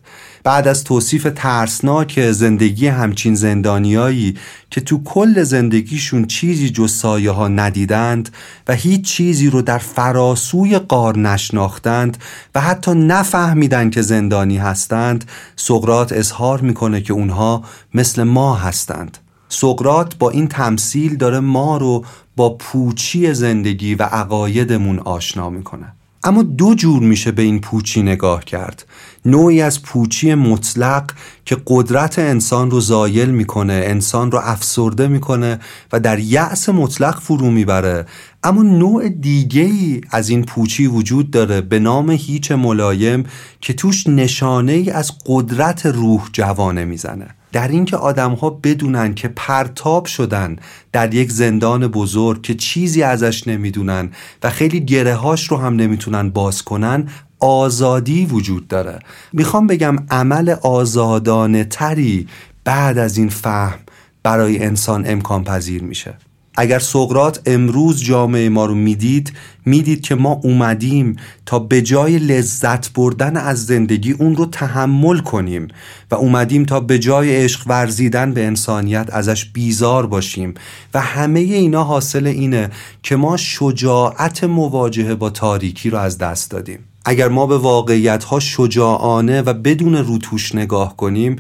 [0.49, 4.37] بعد از توصیف ترسناک زندگی همچین زندانیایی
[4.71, 8.29] که تو کل زندگیشون چیزی جز سایه ها ندیدند
[8.69, 12.17] و هیچ چیزی رو در فراسوی قار نشناختند
[12.55, 15.25] و حتی نفهمیدند که زندانی هستند
[15.57, 19.19] سقرات اظهار می‌کنه که اونها مثل ما هستند.
[19.49, 22.05] سقرات با این تمثیل داره ما رو
[22.37, 25.93] با پوچی زندگی و عقایدمون آشنا می‌کنه.
[26.25, 28.85] اما دو جور میشه به این پوچی نگاه کرد.
[29.25, 31.11] نوعی از پوچی مطلق
[31.45, 35.59] که قدرت انسان رو زایل می‌کنه انسان رو افسرده می‌کنه
[35.93, 38.07] و در یأس مطلق فرو می‌بره.
[38.43, 43.25] اما نوع دیگه ای از این پوچی وجود داره به نام هیچ ملایم
[43.61, 47.27] که توش نشانه ای از قدرت روح جوانه می‌زنه.
[47.53, 50.57] در اینکه آدم ها بدونن که پرتاب شدن
[50.93, 54.11] در یک زندان بزرگ که چیزی ازش نمی‌دونن
[54.43, 57.09] و خیلی گره هاش رو هم نمی‌تونن باز کنن
[57.39, 58.99] آزادی وجود داره.
[59.33, 62.29] می‌خوام بگم عمل آزادانه تری
[62.65, 63.79] بعد از این فهم
[64.23, 66.15] برای انسان امکان پذیر میشه.
[66.61, 69.33] اگر سقرات امروز جامعه ما رو می‌دید
[69.67, 71.17] می‌دید که ما اومدیم
[71.47, 75.69] تا به جای لذت بردن از زندگی اون رو تحمل کنیم
[76.11, 80.55] و اومدیم تا به جای عشق ورزیدن به انسانیت ازش بیزار باشیم.
[80.95, 82.71] و همه اینا حاصل اینه
[83.03, 86.79] که ما شجاعت مواجهه با تاریکی رو از دست دادیم.
[87.11, 91.37] اگر ما به واقعیت ها شجاعانه و بدون روتوش نگاه کنیم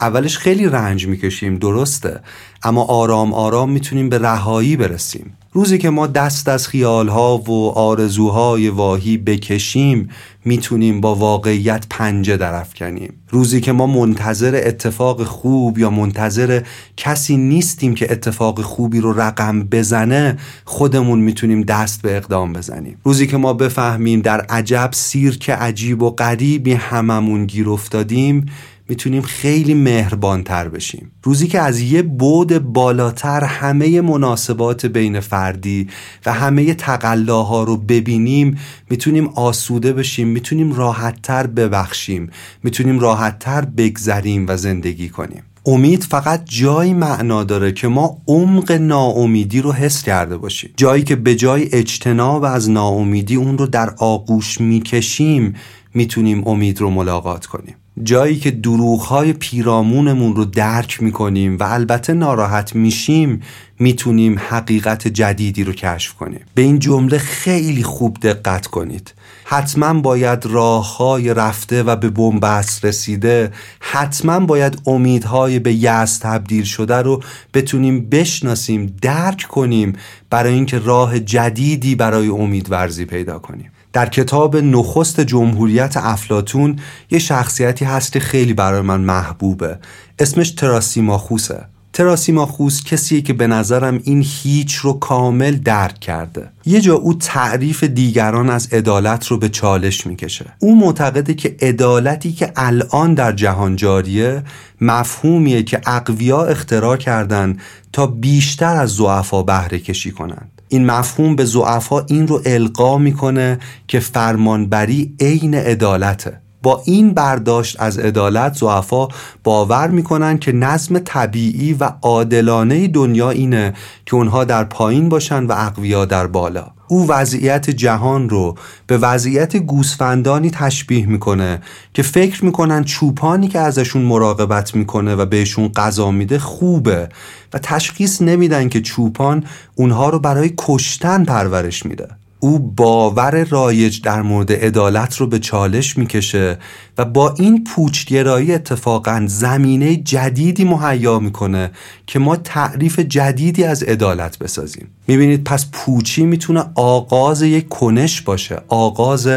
[0.00, 2.20] اولش خیلی رنج می‌کشیم درسته.
[2.62, 5.36] اما آرام آرام می‌تونیم به رهایی برسیم.
[5.54, 10.08] روزی که ما دست از خیالها و آرزوهای واهی بکشیم
[10.44, 12.38] می‌تونیم با واقعیت پنجه
[12.78, 16.62] کنیم روزی که ما منتظر اتفاق خوب یا منتظر
[16.96, 22.96] کسی نیستیم که اتفاق خوبی رو رقم بزنه خودمون می‌تونیم دست به اقدام بزنیم.
[23.04, 28.46] روزی که ما بفهمیم در عجب سیرک عجیب و غریبی هممون گیر افتادیم
[28.92, 31.12] می‌تونیم خیلی مهربانتر بشیم.
[31.22, 35.88] روزی که از یه بود بالاتر همه مناسبات بین فردی
[36.26, 38.58] و همه تقلاها رو ببینیم
[38.90, 42.30] می‌تونیم آسوده بشیم می‌تونیم راحتتر ببخشیم
[42.62, 45.42] می‌تونیم راحتتر بگذریم و زندگی کنیم.
[45.66, 50.70] امید فقط جایی معنا داره که ما عمق ناامیدی رو حس کرده باشیم.
[50.76, 55.54] جایی که به جای اجتناب از ناامیدی اون رو در آغوش می‌کشیم
[55.94, 57.74] می‌تونیم امید رو ملاقات کنیم.
[58.02, 63.40] جایی که دروغهای پیرامونمون رو درک می‌کنیم و البته ناراحت میشیم
[63.78, 66.40] می‌تونیم حقیقت جدیدی رو کشف کنیم.
[66.54, 69.14] به این جمله خیلی خوب دقت کنید.
[69.44, 76.96] حتما باید راههای رفته و به بنبست رسیده حتما باید امیدهای به یأس تبدیل شده
[76.96, 77.22] رو
[77.54, 79.92] بتونیم بشناسیم درک کنیم
[80.30, 83.70] برای اینکه راه جدیدی برای امیدورزی پیدا کنیم.
[83.92, 86.76] در کتاب نخست جمهوریت افلاتون
[87.10, 89.78] یه شخصیتی هست که خیلی برای من محبوبه.
[90.18, 91.64] اسمش تراسیماخوسه.
[91.92, 96.50] تراسیماخوس کسیه که به نظرم این هیچ رو کامل درک کرده.
[96.66, 100.46] یه جا او تعریف دیگران از عدالت رو به چالش می‌کشه.
[100.58, 104.42] او معتقده که عدالتی که الان در جهان جاریه
[104.80, 107.56] مفهومیه که اقویا اختراع کردن
[107.92, 113.58] تا بیشتر از زعفا بهره کشی کنند این مفهوم به زعفا این رو القا می‌کنه
[113.88, 116.40] که فرمانبری عین عدالته.
[116.62, 119.08] با این برداشت از عدالت زعفا
[119.44, 123.74] باور می‌کنن که نظم طبیعی و عادلانه دنیا اینه
[124.06, 126.66] که اونها در پایین باشن و اقویا در بالا.
[126.92, 131.62] او وضعیت جهان رو به وضعیت گوسفندانی تشبیه می‌کنه
[131.94, 137.08] که فکر می‌کنن چوپانی که ازشون مراقبت می‌کنه و بهشون غذا میده خوبه
[137.52, 142.08] و تشخیص نمیدن که چوپان اونها رو برای کشتن پرورش میده.
[142.44, 146.58] او باور رایج در مورد عدالت رو به چالش می‌کشه
[146.98, 151.70] و با این پوچگرایی اتفاقا زمینه جدیدی مهیا می‌کنه
[152.06, 154.88] که ما تعریف جدیدی از عدالت بسازیم.
[155.06, 159.28] می‌بینید پس پوچی می‌تونه آغاز یک کنش باشه آغاز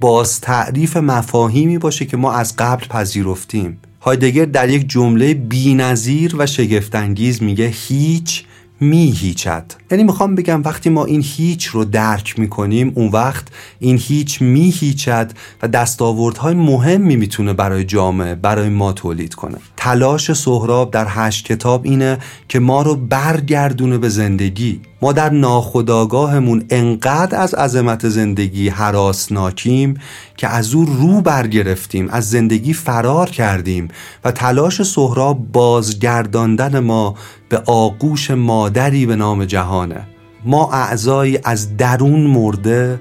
[0.00, 3.78] باز تعریف مفاهیمی باشه که ما از قبل پذیرفتیم.
[4.00, 8.44] هایدگر در یک جمله بینظیر و شگفتانگیز میگه هیچ
[8.90, 14.42] هیچد یعنی می‌خوام بگم وقتی ما این هیچ رو درک می‌کنیم اون وقت این هیچ
[14.42, 19.58] هیچد و دستاوردهای مهمی می‌تونه برای جامعه برای ما تولید کنه.
[19.76, 22.18] تلاش سهراب در هشت کتاب اینه
[22.48, 24.80] که ما رو برگردونه به زندگی.
[25.02, 29.94] ما در ناخداگاهمون انقدر از عظمت زندگی حراسناکیم
[30.36, 33.88] که از او رو برگرفتیم از زندگی فرار کردیم
[34.24, 37.14] و تلاش سهراب بازگرداندن ما
[37.48, 40.00] به آغوش مادری به نام جهانه.
[40.44, 43.00] ما اعضایی از درون مرده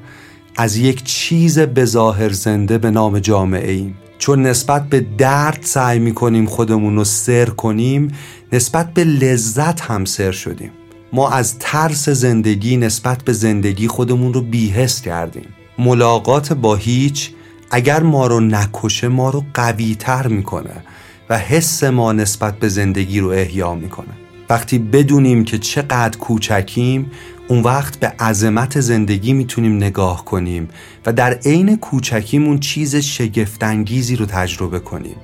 [0.58, 6.46] از یک چیز بظاهر زنده به نام جامعه ایم چون نسبت به درد سعی می‌کنیم
[6.46, 8.12] خودمون رو سر کنیم
[8.54, 10.72] نسبت به لذت هم سر شدیم.
[11.14, 15.46] ما از ترس زندگی نسبت به زندگی خودمون رو بیهست کردیم.
[15.80, 17.30] ملاقات با هیچ
[17.72, 20.84] اگر ما رو نکشه ما رو قوی تر می‌کنه
[21.30, 24.14] و حس ما نسبت به زندگی رو احیا می‌کنه.
[24.50, 27.12] وقتی بدونیم که چقدر کوچکیم
[27.48, 30.70] اون وقت به عظمت زندگی می‌تونیم نگاه کنیم
[31.06, 35.16] و در عین کوچکیمون چیز شگفتانگیزی رو تجربه کنیم.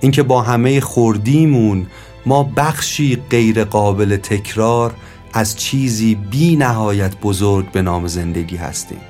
[0.00, 1.86] اینکه با همه خوردیمون
[2.26, 4.94] ما بخشی غیر قابل تکرار
[5.36, 9.00] از چیزی بی نهایت بزرگ به نام زندگی هستیم.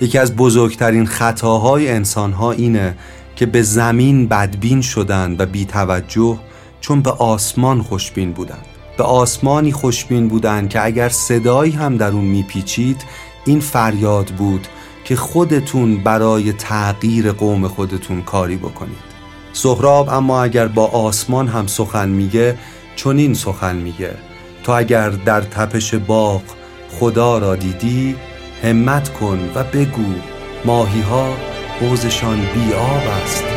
[0.00, 2.96] یکی از بزرگترین خطاهای انسانها اینه
[3.36, 6.38] که به زمین بدبین شدن و بی توجه
[6.80, 8.58] چون به آسمان خوشبین بودن
[8.98, 13.04] به آسمانی خوشبین بودن که اگر صدایی هم در اون میپیچید
[13.46, 14.66] این فریاد بود
[15.04, 19.06] که خودتون برای تغییر قوم خودتون کاری بکنید.
[19.52, 22.58] سهراب اما اگر با آسمان هم سخن میگه
[22.96, 24.16] چون این سخن میگه.
[24.66, 26.42] تو اگر در تپش باغ
[26.90, 28.16] خدا را دیدی
[28.62, 30.14] همت کن و بگو
[30.64, 31.34] ماهی ها
[31.80, 33.55] حوزشان بیاب است.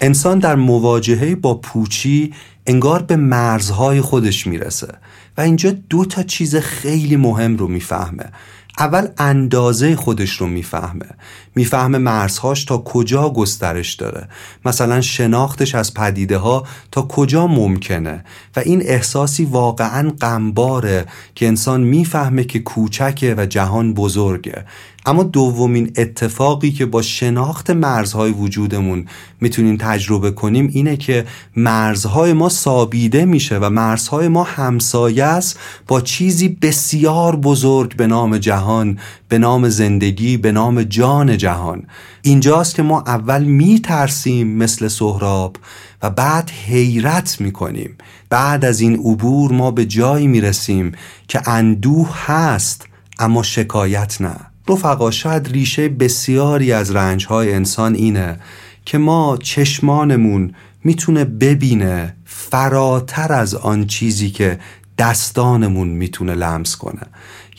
[0.00, 2.34] انسان در مواجهه با پوچی
[2.66, 4.88] انگار به مرزهای خودش می‌رسه
[5.36, 8.24] و اینجا دو تا چیز خیلی مهم رو می‌فهمه.
[8.78, 11.06] اول اندازه خودش رو می‌فهمه.
[11.54, 14.28] می‌فهمه مرزهاش تا کجا گسترش داره.
[14.64, 18.24] مثلا شناختش از پدیده ها تا کجا ممکنه.
[18.56, 24.64] و این احساسی واقعا غمباره که انسان می‌فهمه که کوچکه و جهان بزرگه.
[25.06, 29.06] اما دومین اتفاقی که با شناخت مرزهای وجودمون
[29.40, 31.26] می‌تونیم تجربه کنیم اینه که
[31.56, 38.38] مرزهای ما سابیده میشه و مرزهای ما همسایه است با چیزی بسیار بزرگ به نام
[38.38, 38.98] جهان
[39.28, 41.82] به نام زندگی به نام جان جهان.
[42.22, 45.56] اینجاست که ما اول میترسیم مثل سهراب
[46.02, 47.96] و بعد حیرت می‌کنیم.
[48.30, 50.92] بعد از این عبور ما به جایی می‌رسیم
[51.28, 52.86] که اندوه هست
[53.18, 54.49] اما شکایت نه.
[54.68, 58.40] رفقا شاید ریشه بسیاری از رنجهای انسان اینه
[58.84, 60.54] که ما چشمانمون
[60.84, 64.58] می‌تونه ببینه فراتر از آن چیزی که
[64.98, 67.02] دستانمون می‌تونه لمس کنه.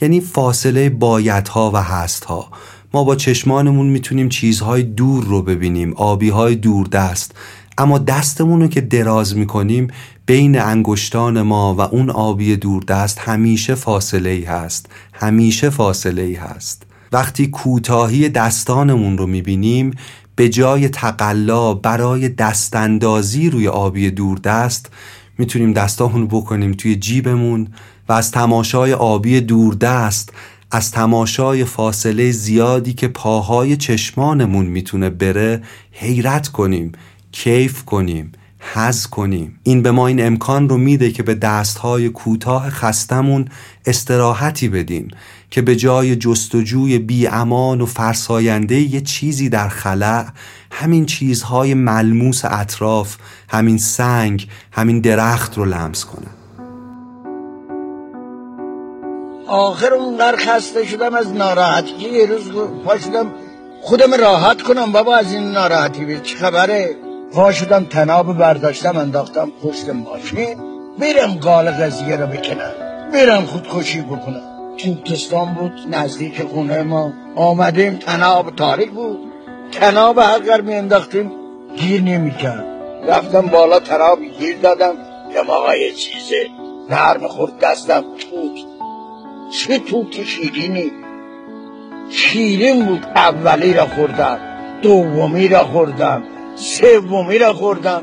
[0.01, 2.49] یعنی فاصله بایدها و هستها.
[2.93, 7.35] ما با چشمانمون می‌تونیم چیزهای دور رو ببینیم آبیهای دور دست
[7.77, 9.87] اما دستمون رو که دراز می‌کنیم
[10.25, 14.85] بین انگشتان ما و اون آبی دوردست همیشه فاصله ای هست.
[15.13, 16.90] همیشه فاصله ای هست.
[17.11, 19.91] وقتی کوتاهی دستانمون رو می‌بینیم
[20.35, 24.89] به جای تقلا برای دستاندازی روی آبی دوردست
[25.37, 27.67] می‌تونیم دستامون بکنیم توی جیبمون
[28.09, 30.33] و از تماشای آبی دوردست
[30.71, 36.91] از تماشای فاصله زیادی که پاهای چشمانمون می‌تونه بره حیرت کنیم
[37.31, 38.31] کیف کنیم
[38.73, 39.59] حز کنیم.
[39.63, 43.47] این به ما این امکان رو میده که به دستهای کوتاه خستمون
[43.85, 45.07] استراحتی بدیم
[45.51, 50.25] که به جای جستجوی بی امان و فرساینده یه چیزی در خلع
[50.71, 53.17] همین چیزهای ملموس اطراف
[53.49, 56.27] همین سنگ همین درخت رو لمس کنه
[59.47, 62.51] آخر اونقدر خسته شدم از ناراحتی یه روز
[62.85, 63.31] پا شدم
[63.81, 66.05] خودم راحت کنم بابا از این ناراحتی.
[66.05, 66.95] به چه خبره؟
[67.33, 70.57] پا شدم تناب برداشتم انداختم پشت ماشین.
[70.99, 72.71] میرم قال قضیه رو بکنم.
[73.13, 74.50] میرم خودکشی بکنم.
[74.83, 77.97] توتستان بود نزدیک خونه ما آمدیم.
[77.97, 79.19] تناب تاریک بود.
[79.71, 81.31] تناب هر می انداختیم
[81.77, 82.65] گیر نمی‌کرد.
[83.07, 84.93] رفتم بالا تناب گیر دادم.
[85.33, 86.47] یه آقا یه چیزه
[86.89, 88.01] نرم خورد دستم.
[88.01, 88.65] توت.
[89.51, 90.91] چه توت شیرینی؟
[92.09, 93.05] شیرین بود.
[93.15, 94.39] اولی را خوردم
[94.81, 96.23] دومی را خوردم
[96.55, 98.01] سومی را خوردم.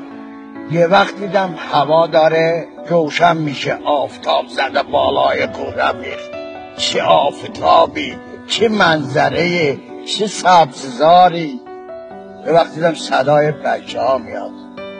[0.72, 3.78] یه وقت دیدم هوا داره روشن میشه.
[3.84, 6.37] آفتاب زده بالای کوره میخت
[6.78, 8.14] چه آفتابی
[8.46, 9.76] چه منظره
[10.06, 11.60] چه سبززاری.
[12.44, 14.50] به وقت دیدم صدای بچه ها میاد.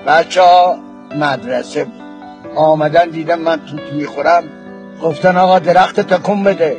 [0.06, 0.76] بچه ها
[1.16, 1.86] مدرسه
[2.56, 4.44] آمدن دیدم من توت می‌خورم.
[5.02, 6.76] گفتن آقا درخت تکون بده.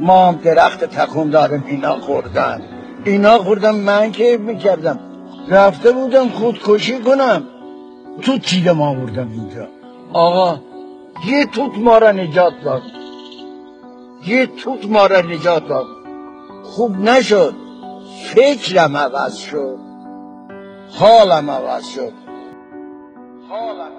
[0.00, 2.62] ما هم درخت تکون داریم اینا خوردن.
[3.04, 4.98] اینا خوردم من که می‌کردم.
[5.48, 7.42] رفته بودم خودکشی کنم.
[8.22, 9.68] تو تیر ما بردم اینجا؟
[10.12, 10.58] آقا
[11.26, 12.82] یه توت ما را نجات داد.
[14.26, 15.86] یه توت ما را نجات داد.
[16.62, 17.54] خوب نشد.
[18.34, 19.78] فکرم عوض شد.
[20.98, 22.12] حالم عوض شد.
[23.48, 23.90] حالم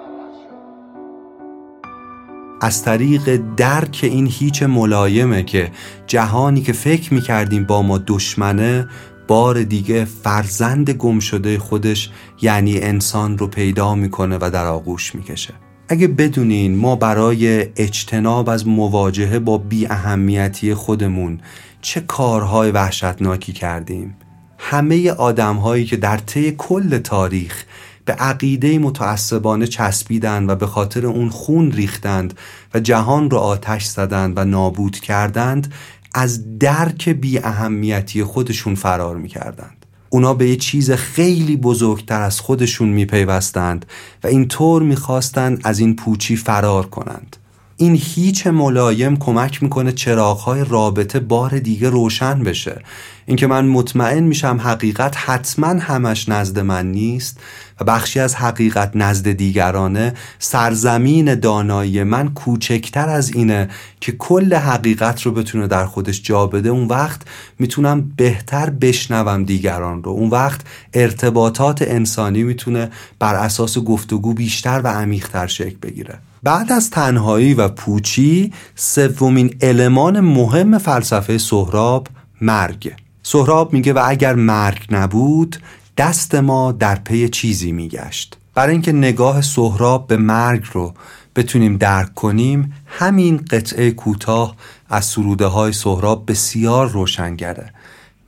[2.63, 5.72] از طریق درک این هیچ ملایمه که
[6.07, 8.88] جهانی که فکر می‌کردیم با ما دشمنه
[9.28, 12.09] بار دیگه فرزند گم شده خودش
[12.41, 15.53] یعنی انسان رو پیدا می‌کنه و در آغوش می‌کشه.
[15.92, 21.39] اگه بدونین ما برای اجتناب از مواجهه با بی اهمیتی خودمون
[21.82, 24.16] چه کارهای وحشتناکی کردیم.
[24.58, 27.64] همه آدم هایی که در طی کل تاریخ
[28.06, 32.34] به عقیده متعصبانه چسبیدند و به خاطر اون خون ریختند
[32.74, 35.74] و جهان رو آتش زدند و نابود کردند
[36.14, 39.81] از درک بی اهمیتی خودشون فرار می‌کردند.
[40.14, 43.86] اونا به یه چیز خیلی بزرگتر از خودشون میپیوستند
[44.24, 47.38] و اینطور می‌خواستند از این پوچی فرار کنند.
[47.78, 52.82] این هیچ ملایم کمک می‌کنه چراغهای رابطه بار دیگه روشن بشه.
[53.26, 57.39] اینکه من مطمئن میشم حقیقت حتما همش نزد من نیست
[57.84, 63.70] بخشی از حقیقت نزد دیگرانه سرزمین دانایی من کوچکتر از اینه
[64.02, 66.70] که کل حقیقت رو بتونه در خودش جا بده.
[66.70, 67.22] اون وقت
[67.60, 70.12] می‌تونم بهتر بشنوم دیگران رو.
[70.12, 70.62] اون وقت
[70.94, 76.20] ارتباطات انسانی می‌تونه بر اساس گفتگو بیشتر و عمیقتر شکل بگیره.
[76.44, 82.08] بعد از تنهایی و پوچی سومین المان مهم فلسفه سهراب
[82.42, 82.94] مرگ.
[83.24, 85.58] سهراب میگه و اگر مرگ نبود
[85.98, 88.38] دست ما در پی چیزی میگشت.
[88.56, 90.94] برای اینکه نگاه سهراب به مرگ رو
[91.36, 94.56] بتونیم درک کنیم همین قطعه کوتاه
[94.89, 97.74] از سروده های سهراب بسیار روشنگره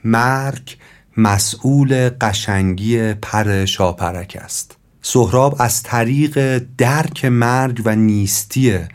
[0.03, 0.77] مرگ
[1.17, 4.77] مسئول قشنگی پر شاپرک است.
[5.01, 8.87] سهراب از طریق درک مرگ و نیستیه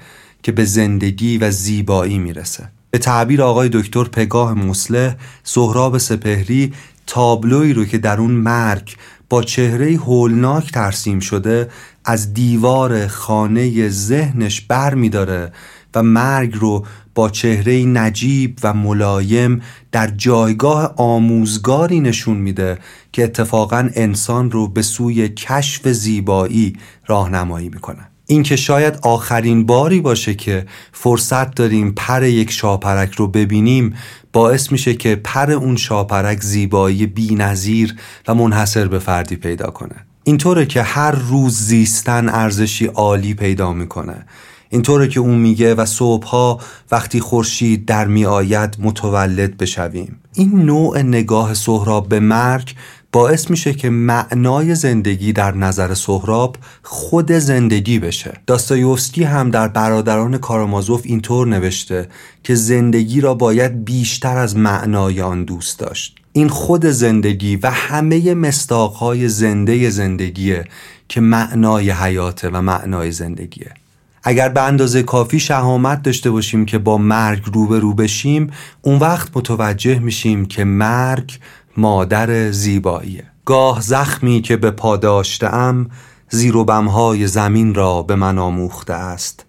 [0.42, 2.68] که به زندگی و زیبایی می‌رسه.
[2.90, 6.72] به تعبیر آقای دکتر پگاه مسلح سهراب سپهری
[7.08, 8.96] تابلوی رو که در اون مرگ
[9.30, 11.68] با چهره هولناک ترسیم شده
[12.04, 15.52] از دیوار خانه ذهنش بر می داره
[15.94, 22.78] و مرگ رو با چهره نجیب و ملایم در جایگاه آموزگاری نشون میده
[23.12, 28.07] که اتفاقا انسان رو به سوی کشف زیبایی راهنمایی می‌کنه.
[28.30, 33.94] اینکه شاید آخرین باری باشه که فرصت داریم پر یک شاپرک رو ببینیم
[34.32, 37.96] باعث میشه که پر اون شاپرک زیبایی بینظیر
[38.28, 39.94] و منحصر به فردی پیدا کنه.
[40.24, 44.26] اینطوره که هر روز زیستن ارزشی عالی پیدا می‌کنه.
[44.70, 46.60] اینطوره که اون میگه و صبحها
[46.90, 50.20] وقتی خورشید در میآید متولد بشویم.
[50.34, 52.74] این نوع نگاه سهراب به مرگ
[53.12, 58.32] باعث میشه که معنای زندگی در نظر سهراب خود زندگی بشه.
[58.46, 62.08] داستایوفسکی هم در برادران کارامازوف اینطور نوشته
[62.42, 66.16] که زندگی را باید بیشتر از معنای آن دوست داشت.
[66.32, 70.64] این خود زندگی و همه مستاقهای زنده زندگیه
[71.08, 73.74] که معنای حیاته و معنای زندگیه.
[74.22, 78.50] اگر به اندازه کافی شهامت داشته باشیم که با مرگ روبرو بشیم
[78.82, 81.38] اون وقت متوجه میشیم که مرگ
[81.78, 85.90] مادر زیباییه گاه زخمی که به پا داشتم
[86.28, 89.46] زیر و بمهای زمین را به من آموخته است.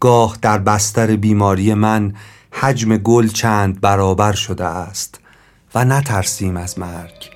[0.00, 2.14] گاه در بستر بیماری من
[2.52, 5.20] حجم گل چند برابر شده است.
[5.74, 7.30] و نترسیم از مرگ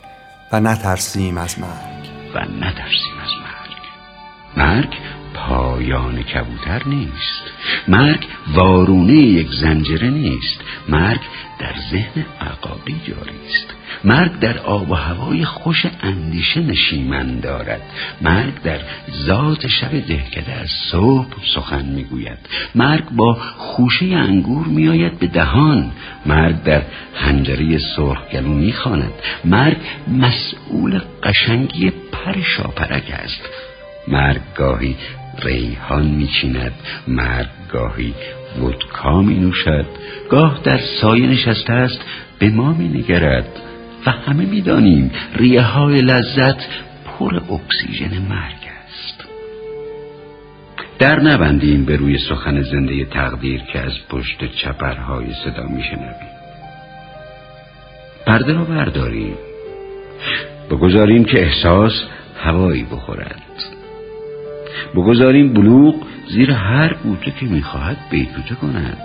[0.53, 2.09] و نترسیم از مرگ.
[2.35, 3.77] و نترسیم از مرگ.
[4.57, 4.95] مرگ
[5.35, 7.43] پایان کبوتر نیست.
[7.89, 8.27] مرگ
[8.57, 10.61] وارونه یک زنجره نیست.
[10.89, 11.21] مرگ
[11.61, 13.80] در ذهن عقابی جاری است.
[14.05, 17.81] مرگ در آب و هوای خوش اندیشه نشیمن دارد.
[18.21, 18.81] مرگ در
[19.27, 22.39] ذات شب دهکده از صبح سخن می‌گوید.
[22.75, 25.93] مرگ با خوشه انگور میآید به دهان.
[26.27, 26.83] مرگ در
[27.15, 29.13] حنجره سرخگلو می‌خواند.
[29.45, 29.77] مرگ
[30.09, 33.43] مسئول قشنگی پر شاپرک است.
[34.09, 34.97] مرگ گاهی
[35.43, 36.73] ریحان میچیند.
[37.09, 38.15] مرگ گاهی
[38.63, 39.87] ودکا می نوشد
[40.31, 42.01] گاه در سایه نشسته است
[42.39, 43.70] به ما می نگرد
[44.07, 46.67] و همه می دانیم ریه های لذت
[47.05, 49.25] پر اکسیژن مرگ است.
[50.99, 56.31] در نبندیم به روی سخن زنده تقدیر که از پشت چپرهای صدا می شنویم
[58.27, 59.35] پرده را برداریم.
[60.71, 61.93] بگذاریم که احساس
[62.43, 63.43] هوایی بخورد.
[64.95, 65.95] بگذاریم بلوغ
[66.29, 68.99] زیر هر بوته که می‌خواهد بیتوته کند.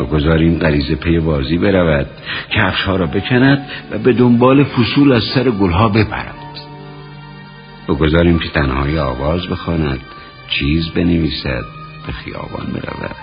[0.00, 2.06] بگذاریم غریزه پی بازی برود.
[2.50, 6.34] کفشها را بکند و به دنبال فصول از سر گلها بپرد.
[7.88, 10.00] بگذاریم که تنهایی آواز بخواند
[10.48, 11.64] چیز بنویسد
[12.06, 13.16] به خیابان برود.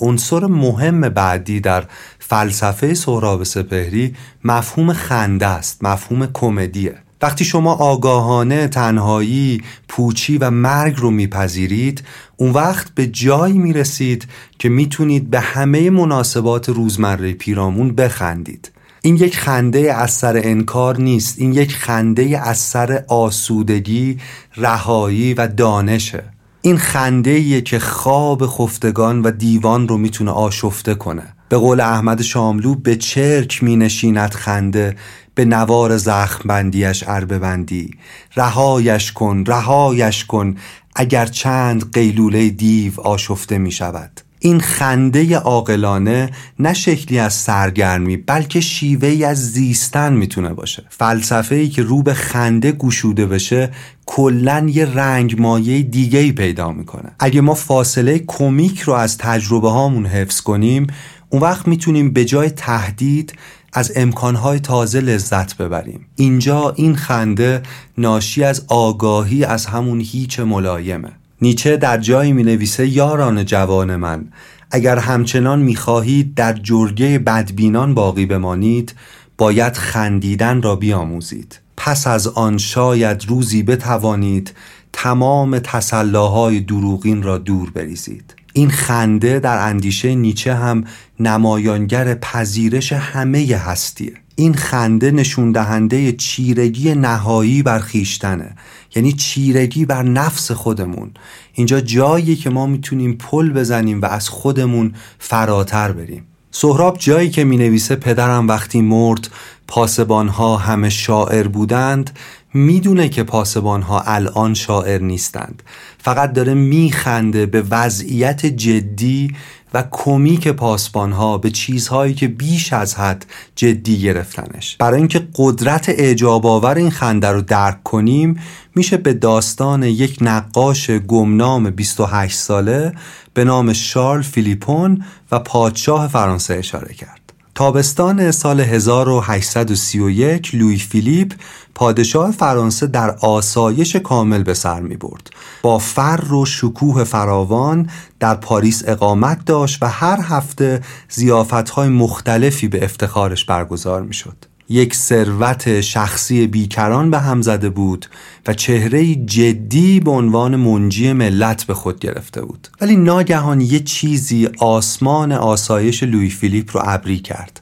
[0.00, 1.84] عنصر مهم بعدی در
[2.28, 4.14] فلسفه سهراب سپهری
[4.44, 6.94] مفهوم خنده است مفهوم کمدیه.
[7.22, 12.02] وقتی شما آگاهانه تنهایی پوچی و مرگ رو میپذیرید
[12.36, 18.70] اون وقت به جایی می‌رسید که می‌تونید به همه مناسبات روزمره پیرامون بخندید.
[19.02, 24.18] این یک خنده از سر انکار نیست این یک خنده از سر آسودگی
[24.56, 26.24] رهایی و دانشه.
[26.62, 31.35] این خنده که خواب خفتگان و دیوان رو می‌تونه آشفته کنه.
[31.48, 34.96] به قول احمد شاملو به چرک می نشیند خنده
[35.34, 37.90] به نوار زخم بندیش عربه بندی.
[38.36, 40.54] رهایش کن رهایش کن
[40.96, 48.60] اگر چند قیلوله دیو آشفته می شود این خنده عاقلانه نه شکلی از سرگرمی بلکه
[48.60, 50.84] شیوهی از زیستن می‌تونه باشه.
[50.88, 53.70] فلسفه ای که رو به خنده گشوده بشه
[54.06, 57.10] کلا یه رنگ مایه دیگه ای پیدا می‌کنه.
[57.18, 60.86] اگه ما فاصله کمیک رو از تجربه هامون حفظ کنیم
[61.30, 63.34] اون وقت می‌تونیم به جای تهدید
[63.72, 66.06] از امکانهای تازه لذت ببریم.
[66.16, 67.62] اینجا این خنده
[67.98, 71.12] ناشی از آگاهی از همون هیچ ملایمه.
[71.42, 74.24] نیچه در جایی می نویسه یاران جوان من
[74.70, 78.94] اگر همچنان می خواهید در جرگه بدبینان باقی بمانید
[79.38, 81.60] باید خندیدن را بیاموزید.
[81.76, 84.52] پس از آن شاید روزی بتوانید
[84.92, 88.35] تمام تسلاهای دروغین را دور بریزید.
[88.56, 90.84] این خنده در اندیشه نیچه هم
[91.20, 94.12] نمایانگر پذیرش همه هستیه.
[94.36, 98.56] این خنده نشون دهنده چیرگی نهایی بر خیشتنه.
[98.94, 101.10] یعنی چیرگی بر نفس خودمون.
[101.52, 106.26] اینجا جایی که ما می‌تونیم پل بزنیم و از خودمون فراتر بریم.
[106.50, 109.28] سهراب جایی که می نویسه پدرم وقتی مرد
[109.68, 112.10] پاسبان ها همه شاعر بودند
[112.56, 115.62] می‌دونه که پاسبان ها الان شاعر نیستند.
[115.98, 119.34] فقط داره میخنده به وضعیت جدی
[119.74, 123.26] و کمیک پاسبان ها به چیزهایی که بیش از حد
[123.56, 124.76] جدی گرفتنش.
[124.76, 128.40] برای اینکه قدرت اعجاب آور این خنده رو درک کنیم
[128.74, 132.92] میشه به داستان یک نقاش گمنام 28 ساله
[133.34, 137.20] به نام شارل فیلیپون و پادشاه فرانسه اشاره کرد.
[137.54, 141.32] تابستان سال 1831 لوی فیلیپ
[141.76, 145.30] پادشاه فرانسه در آسایش کامل به سر می برد.
[145.62, 152.84] با فر و شکوه فراوان در پاریس اقامت داشت و هر هفته ضیافتهای مختلفی به
[152.84, 154.36] افتخارش برگزار می شد.
[154.68, 158.06] یک ثروت شخصی بیکران به هم زده بود
[158.46, 164.48] و چهره جدی به عنوان منجی ملت به خود گرفته بود ولی ناگهان یه چیزی
[164.58, 167.60] آسمان آسایش لوی فیلیپ رو ابری کرد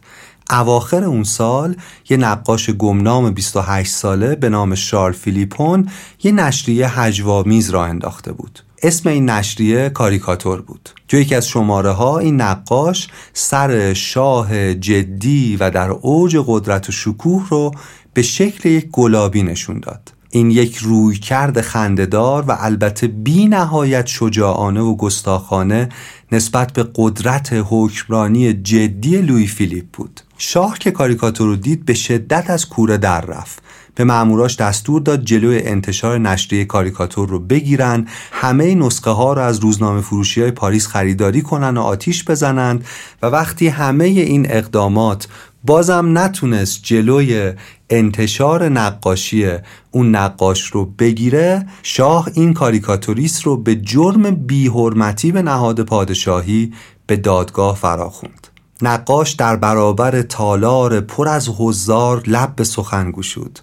[0.54, 1.76] اواخر اون سال
[2.10, 5.88] یه نقاش گمنام 28 ساله به نام شارل فیلیپون
[6.22, 8.60] یه نشریه هجوامیز را انداخته بود.
[8.82, 10.90] اسم این نشریه کاریکاتور بود.
[11.08, 16.92] تو یکی از شماره ها این نقاش سر شاه جدی و در اوج قدرت و
[16.92, 17.70] شکوه رو
[18.14, 20.12] به شکل یک گلابی نشون داد.
[20.30, 25.88] این یک رویکرد خندهدار و البته بی نهایت شجاعانه و گستاخانه
[26.32, 30.20] نسبت به قدرت حکمرانی جدی لوی فیلیپ بود.
[30.38, 33.62] شاه که کاریکاتور رو دید به شدت از کوره در رفت.
[33.94, 39.58] به ماموراش دستور داد جلوی انتشار نشریه کاریکاتور رو بگیرن همه نسخه ها رو از
[39.58, 42.86] روزنامه فروشی های پاریس خریداری کنن و آتیش بزنند
[43.22, 45.28] و وقتی همه این اقدامات
[45.64, 47.52] بازم نتونست جلوی
[47.90, 49.50] انتشار نقاشی
[49.90, 56.72] اون نقاش رو بگیره شاه این کاریکاتوریست رو به جرم بیحرمتی به نهاد پادشاهی
[57.06, 58.53] به دادگاه فراخوند.
[58.84, 63.58] نقاش در برابر تالار پر از حضار لب به سخن گشود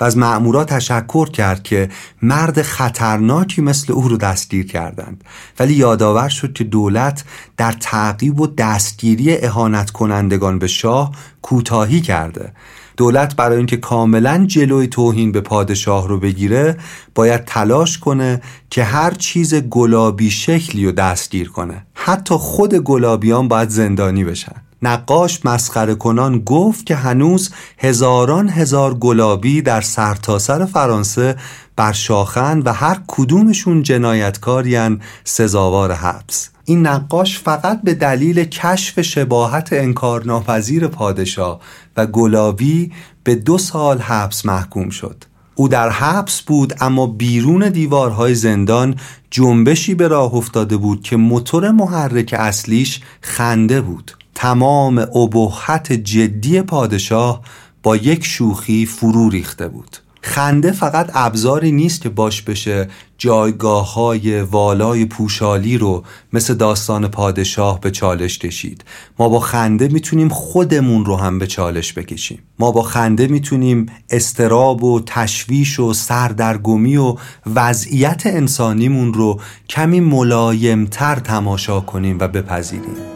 [0.00, 1.88] و از مأمورا تشکر کرد که
[2.22, 5.24] مرد خطرناکی مثل او رو دستگیر کردند.
[5.58, 7.24] ولی یادآور شد که دولت
[7.56, 11.12] در تعقیب و دستگیری اهانت کنندگان به شاه
[11.42, 12.52] کوتاهی کرده.
[12.96, 16.76] دولت برای اینکه کاملا جلوی توهین به پادشاه رو بگیره
[17.14, 21.86] باید تلاش کنه که هر چیز گلابی شکلی رو دستگیر کنه.
[21.94, 24.65] حتی خود گلابیان باید زندانی بشن.
[24.82, 31.36] نقاش مسخره کنان گفت که هنوز هزاران هزار گلابی در سرتاسر سر فرانسه
[31.76, 36.50] بر شاخن و هر کدومشون جنایتکارین سزاوار حبس.
[36.64, 41.60] این نقاش فقط به دلیل کشف شباهت انکارناپذیر پادشاه
[41.96, 42.92] و گلابی
[43.24, 45.24] به دو سال حبس محکوم شد.
[45.54, 48.94] او در حبس بود اما بیرون دیوارهای زندان
[49.30, 54.12] جنبشی به راه افتاده بود که موتور محرک اصلیش خنده بود.
[54.36, 57.40] تمام ابهت جدی پادشاه
[57.82, 59.96] با یک شوخی فرو ریخته بود.
[60.20, 67.80] خنده فقط ابزاری نیست که باش بشه جایگاه های والای پوشالی رو مثل داستان پادشاه
[67.80, 68.84] به چالش کشید.
[69.18, 72.38] ما با خنده می‌تونیم خودمون رو هم به چالش بکشیم.
[72.58, 77.16] ما با خنده می‌تونیم استراب و تشویش و سردرگمی و
[77.54, 83.15] وضعیت انسانیمون رو کمی ملایمتر تماشا کنیم و بپذیریم.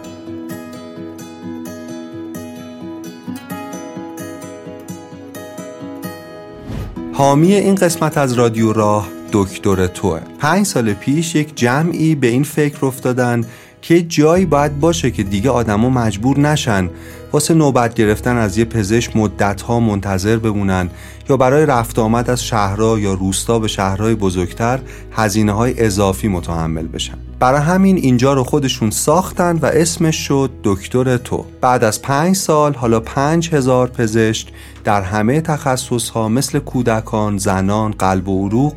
[7.20, 10.20] حامی این قسمت از رادیو راه دکتر توه.
[10.38, 13.44] پنج سال پیش یک جمعی به این فکر افتادن
[13.82, 16.90] که جایی باید باشه که دیگه آدما مجبور نشن.
[17.32, 20.90] واسه نوبت گرفتن از یه پزشک مدتها منتظر بمونن
[21.30, 24.80] یا برای رفت آمد از شهرها یا روستا به شهرهای بزرگتر
[25.12, 27.18] هزینه های اضافی متحمل بشن.
[27.40, 31.44] برای همین اینجا رو خودشون ساختن و اسمش شد دکتر تو.
[31.60, 34.48] بعد از پنج سال حالا پنج هزار پزشک
[34.84, 38.74] در همه تخصص ها مثل کودکان، زنان، قلب و عروق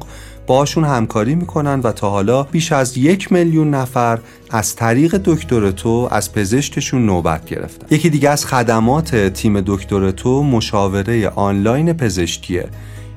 [0.47, 6.07] باشون همکاری می‌کنن و تا حالا بیش از یک میلیون نفر از طریق دکتر تو
[6.11, 7.95] از پزشکشون نوبت گرفتن.
[7.95, 12.69] یکی دیگه از خدمات تیم دکتر تو مشاوره آنلاین پزشکیه.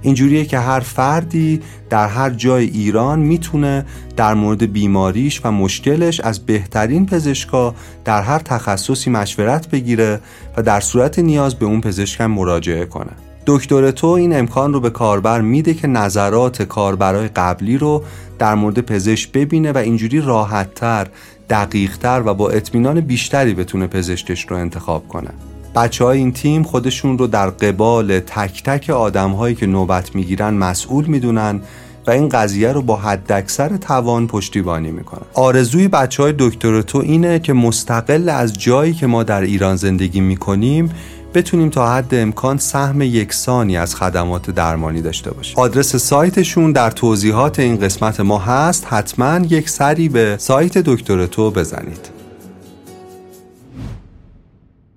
[0.03, 3.87] اینجوریه که هر فردی در هر جای ایران می‌تونه
[4.17, 7.75] در مورد بیماریش و مشکلش از بهترین پزشکا
[8.05, 10.21] در هر تخصصی مشورت بگیره
[10.57, 13.11] و در صورت نیاز به اون پزشکم مراجعه کنه.
[13.47, 18.05] دکتر تو این امکان رو به کاربر میده که نظرات کاربرای قبلی رو
[18.39, 21.07] در مورد پزشک ببینه و اینجوری راحتتر
[21.51, 25.31] دقیقتر و با اطمینان بیشتری بتونه پزشکش رو انتخاب کنه.
[25.77, 30.55] بچه های این تیم خودشون رو در قبال تک تک آدم هایی که نوبت می‌گیرن
[30.55, 31.61] مسئول می‌دونن
[32.07, 35.27] و این قضیه رو با حداکثر توان پشتیبانی می‌کنن.
[35.35, 36.33] آرزوی بچه های
[36.83, 40.91] تو اینه که مستقل از جایی که ما در ایران زندگی می‌کنیم
[41.35, 45.59] بتونیم تا حد امکان سهم یکسانی از خدمات درمانی داشته باشیم.
[45.59, 48.87] آدرس سایتشون در توضیحات این قسمت ما هست.
[48.91, 52.16] حتما یک سری به سایت دکتر تو بزنید.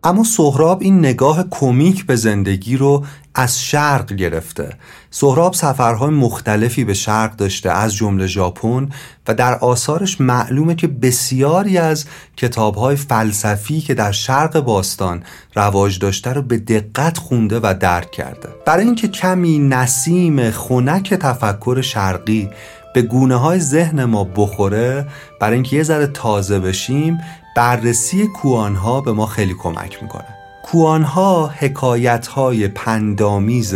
[0.10, 3.05] اما سهراب این نگاه کمیک به زندگی رو
[3.36, 4.70] از شرق گرفته.
[5.12, 8.89] سهراب سفرهای مختلفی به شرق داشته از جمله ژاپن
[9.28, 12.05] و در آثارش معلومه که بسیاری از
[12.38, 15.24] کتابهای فلسفی که در شرق باستان
[15.55, 18.49] رواج داشته رو به دقت خونده و درک کرده.
[18.66, 22.49] برای اینکه کمی نسیم خنک تفکر شرقی
[22.93, 25.07] به گونه های ذهن ما بخوره
[25.39, 27.18] برای اینکه یه ذره تازه بشیم
[27.56, 30.26] بررسی کوانها به ما خیلی کمک می‌کنه.
[30.64, 33.76] کوانها حکایت های پندامیز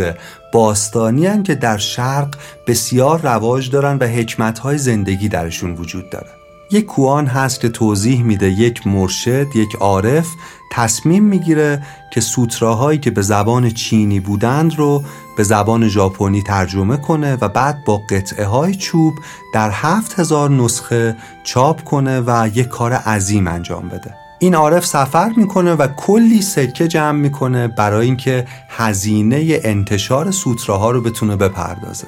[0.52, 6.43] باستانی که در شرق بسیار رواج دارن و حکمت های زندگی درشون وجود داره.
[6.70, 10.26] یک کوان هست که توضیح میده یک مرشد یک عارف
[10.72, 15.02] تصمیم می‌گیره که سوتراهایی که به زبان چینی بودند رو
[15.36, 19.14] به زبان ژاپنی ترجمه کنه و بعد با قطعه های چوب
[19.54, 24.14] در هفت هزار نسخه چاپ کنه و یک کار عظیم انجام بده.
[24.38, 31.00] این عارف سفر می‌کنه و کلی سکه جمع می‌کنه برای اینکه هزینه انتشار سوتراها رو
[31.00, 32.06] بتونه بپردازه.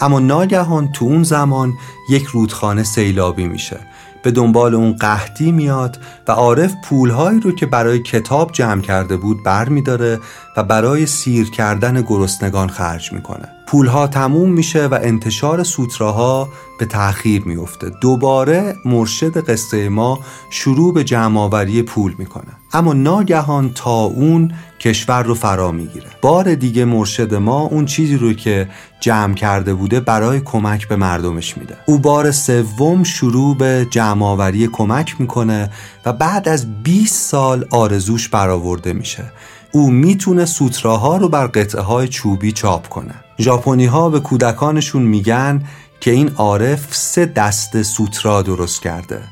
[0.00, 1.74] اما ناگهان تو اون زمان
[2.10, 3.80] یک رودخانه سیلابی میشه.
[4.22, 5.98] به دنبال اون قحطی میاد
[6.28, 10.18] و عارف پولهایی رو که برای کتاب جمع کرده بود بر میداره
[10.56, 13.48] و برای سیر کردن گرسنگان خرج می‌کنه.
[13.66, 16.48] پولها تموم میشه و انتشار سوتراها
[16.78, 20.20] به تأخیر میفته دوباره مرشد قصه ما
[20.50, 22.50] شروع به جمعآوری پول می‌کنه.
[22.72, 26.06] اما ناگهان تا اون کشور رو فرا می‌گیره.
[26.22, 28.68] بار دیگه مرشد ما اون چیزی رو که
[29.00, 31.76] جمع کرده بوده برای کمک به مردمش میده.
[31.86, 35.70] او بار سوم شروع به جمعآوری کمک می‌کنه
[36.06, 39.32] و بعد از 20 سال آرزوش برآورده میشه.
[39.72, 43.14] او می‌تونه سوتراها رو بر قطعه های چوبی چاپ کنه.
[43.38, 45.64] ژاپنی ها به کودکانشون میگن
[46.00, 49.22] که این عارف سه دسته سوترا درست کرده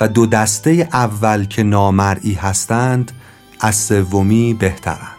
[0.00, 3.12] و دو دسته اول که نامرئی هستند
[3.60, 5.16] از سومی بهترند.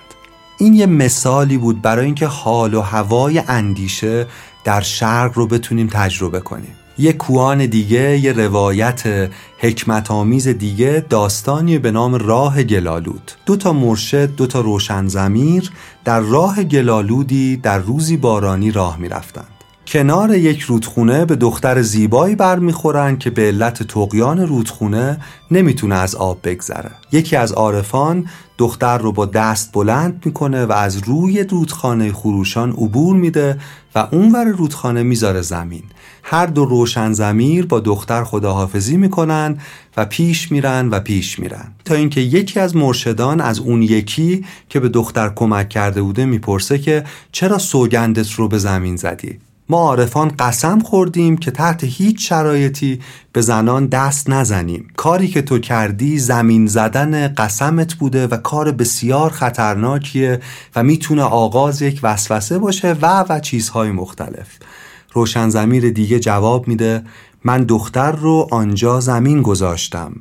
[0.57, 4.27] این یه مثالی بود برای اینکه حال و هوای اندیشه
[4.63, 6.76] در شرق رو بتونیم تجربه کنیم.
[6.99, 13.31] یه کوان دیگه یه روایت حکمت آمیز دیگه داستانی به نام راه گلالود.
[13.45, 15.71] دو تا مرشد دو تا روشن زمیر
[16.05, 19.47] در راه گلالودی در روزی بارانی راه می‌رفتند.
[19.87, 25.17] کنار یک رودخونه به دختر زیبایی برمیخورن که به علت تقیان رودخونه
[25.51, 26.91] نمی‌تونه از آب بگذره.
[27.11, 28.25] یکی از عارفان
[28.57, 33.57] دختر رو با دست بلند می‌کنه و از روی رودخانه خروشان عبور میده
[33.95, 35.83] و اونور رودخانه می‌ذاره زمین.
[36.29, 39.57] هر دو روشن زمیر با دختر خداحافظی می‌کنن
[39.97, 41.71] و پیش میرن و پیش میرن.
[41.85, 46.79] تا اینکه یکی از مرشدان از اون یکی که به دختر کمک کرده بوده می‌پرسه
[46.79, 52.99] که چرا سوگندت رو به زمین زدی؟ ما عارفان قسم خوردیم که تحت هیچ شرایطی
[53.33, 54.87] به زنان دست نزنیم.
[54.95, 60.39] کاری که تو کردی زمین زدن قسمت بوده و کار بسیار خطرناکیه
[60.75, 64.47] و می‌تونه آغاز یک وسوسه باشه و و چیزهای مختلف.
[65.13, 67.03] روشن زمیر دیگه جواب میده
[67.43, 70.13] من دختر رو آنجا زمین گذاشتم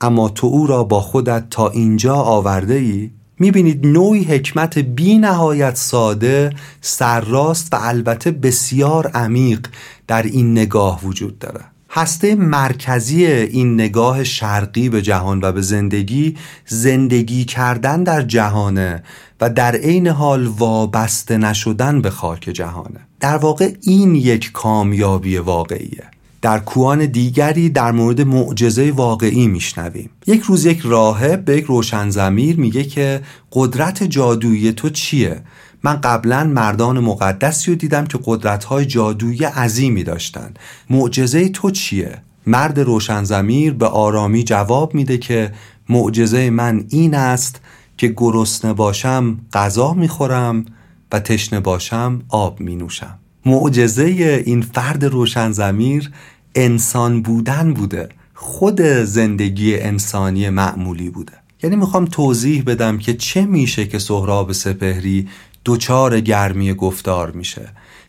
[0.00, 5.76] اما تو او را با خودت تا اینجا آورده ای؟ می‌بینید نوعی حکمت بی نهایت
[5.76, 9.66] ساده سرراست و البته بسیار عمیق
[10.06, 11.60] در این نگاه وجود داره
[11.90, 19.02] هسته مرکزی این نگاه شرقی به جهان و به زندگی زندگی کردن در جهانه
[19.40, 26.04] و در عین حال وابسته نشدن به خاک جهانه در واقع این یک کامیابی واقعیه.
[26.42, 30.10] در کوان دیگری در مورد معجزه واقعی میشنویم.
[30.26, 33.20] یک روز یک راهب به یک روشن زمیر میگه که
[33.52, 35.42] قدرت جادویی تو چیه؟
[35.82, 40.58] من قبلا مردان مقدسی رو دیدم که قدرت‌های جادویی عظیمی داشتند
[40.90, 45.52] معجزه تو چیه؟ مرد روشن زمیر به آرامی جواب میده که
[45.88, 47.60] معجزه من این است
[47.96, 50.64] که گرسنه باشم غذا می‌خورم
[51.12, 54.04] و تشنه باشم آب می نوشم معجزه
[54.46, 56.10] این فرد روشن زمیر
[56.54, 58.08] انسان بودن بوده.
[58.34, 61.32] خود زندگی انسانی معمولی بوده.
[61.62, 65.28] یعنی می‌خوام توضیح بدم که چه میشه که سهراب سپهری
[65.64, 67.68] دچار گرمی گفتار میشه.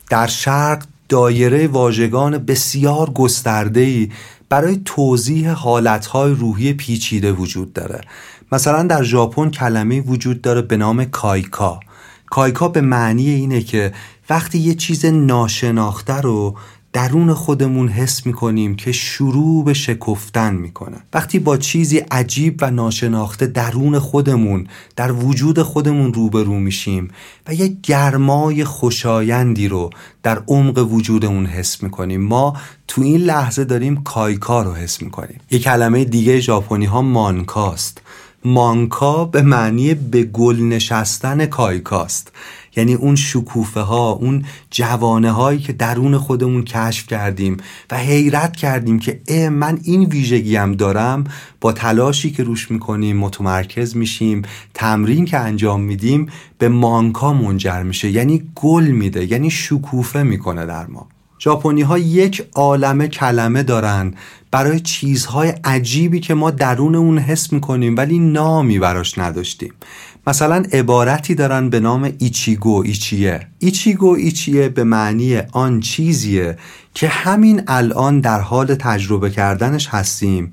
[0.10, 4.12] در شرق دایره واژگان بسیار گسترده‌ای
[4.50, 8.02] برای توضیح حالتهای روحی پیچیده وجود داره.
[8.52, 11.80] مثلا در ژاپن کلمه وجود داره به نام کایکا.
[12.30, 13.94] کایکا به معنی اینه که
[14.30, 16.56] وقتی یه چیز ناشناخته رو
[16.94, 20.98] درون خودمون حس می‌کنیم که شروع به شکفتن می‌کنه.
[21.14, 27.12] وقتی با چیزی عجیب و ناشناخته درون خودمون در وجود خودمون روبرو میشیم
[27.48, 29.90] و یه گرمای خوشایندی رو
[30.24, 32.58] در عمق وجودمون حس می‌کنیم ما
[32.88, 35.40] تو این لحظه داریم کایکا رو حس می‌کنیم.
[35.52, 38.02] یه کلمه دیگه ژاپنی ها مانکاست.
[38.46, 42.32] مانکا به معنی به گل نشستن کایکاست
[42.76, 47.58] یعنی اون شکوفه ها اون جوانه هایی که درون خودمون کشف کردیم
[47.92, 51.24] و حیرت کردیم که اه من این ویژگی هم دارم
[51.62, 54.42] با تلاشی که روش می‌کنیم متمرکز میشیم
[54.74, 56.28] تمرین که انجام میدیم
[56.58, 58.10] به مانکا منجر میشه.
[58.10, 61.08] یعنی گل میده یعنی شکوفه می‌کنه در ما.
[61.40, 64.14] ژاپنی ها یک عالمه کلمه دارن
[64.58, 69.74] برای چیزهای عجیبی که ما درون اون حس می‌کنیم ولی نامی براش نداشتیم.
[70.28, 73.48] مثلا عبارتی دارن به نام ایچیگو ایچیه.
[73.60, 76.58] ایچیگو ایچیه به معنی آن چیزیه
[76.94, 80.52] که همین الان در حال تجربه کردنش هستیم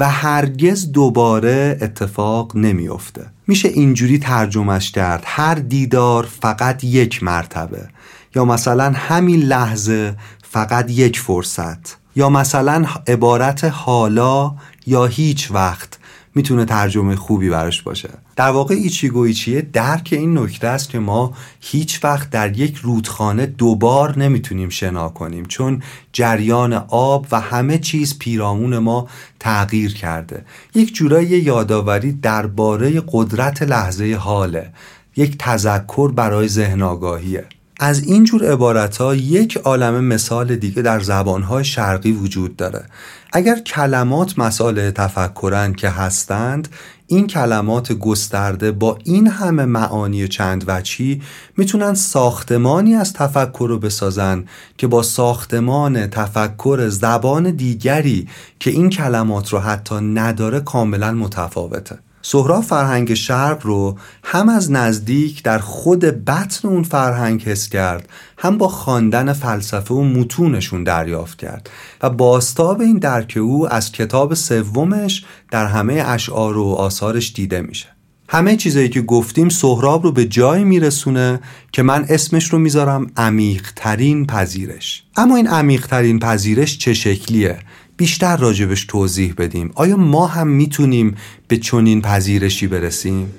[0.00, 3.26] و هرگز دوباره اتفاق نمیافته.
[3.46, 5.22] میشه اینجوری ترجمهش کرد.
[5.26, 7.88] هر دیدار فقط یک مرتبه.
[8.34, 12.03] یا مثلا همین لحظه فقط یک فرصت.
[12.16, 14.54] یا مثلا عبارت حالا
[14.86, 15.98] یا هیچ وقت
[16.34, 18.08] می‌تونه ترجمه خوبی براش باشه.
[18.36, 23.46] در واقع ایچیگو ایچیه درک این نکته است که ما هیچ وقت در یک رودخانه
[23.46, 29.08] دوبار نمی‌تونیم شنا کنیم چون جریان آب و همه چیز پیرامون ما
[29.40, 30.44] تغییر کرده.
[30.74, 34.72] یک جورایی یادآوری درباره قدرت لحظه حاله
[35.16, 37.44] یک تذکر برای ذهن آگاهیه.
[37.80, 42.84] از این جور عبارت ها یک عالم مثال دیگه در زبانهای شرقی وجود داره.
[43.32, 46.68] اگر کلمات مسائل تفکرن که هستند
[47.06, 51.22] این کلمات گسترده با این همه معانی چند وچی
[51.56, 54.44] می‌تونن ساختمانی از تفکر رو بسازن
[54.78, 58.28] که با ساختمان تفکر زبان دیگری
[58.60, 61.98] که این کلمات رو حتی نداره کاملا متفاوته.
[62.26, 68.08] سهراب فرهنگ شرق رو هم از نزدیک در خود بطن اون فرهنگ حس کرد
[68.38, 71.70] هم با خواندن فلسفه و متونشون دریافت کرد
[72.02, 77.86] و باستاب این درک او از کتاب سومش در همه اشعار و آثارش دیده میشه.
[78.28, 81.40] همه چیزایی که گفتیم سهراب رو به جایی میرسونه
[81.72, 85.02] که من اسمش رو می‌ذارم عمیقترین پذیرش.
[85.16, 87.58] اما این عمیقترین پذیرش چه شکلیه؟
[87.96, 89.70] بیشتر راجبش توضیح بدیم.
[89.74, 91.14] آیا ما هم می‌تونیم
[91.48, 93.34] به چنین پذیرشی برسیم؟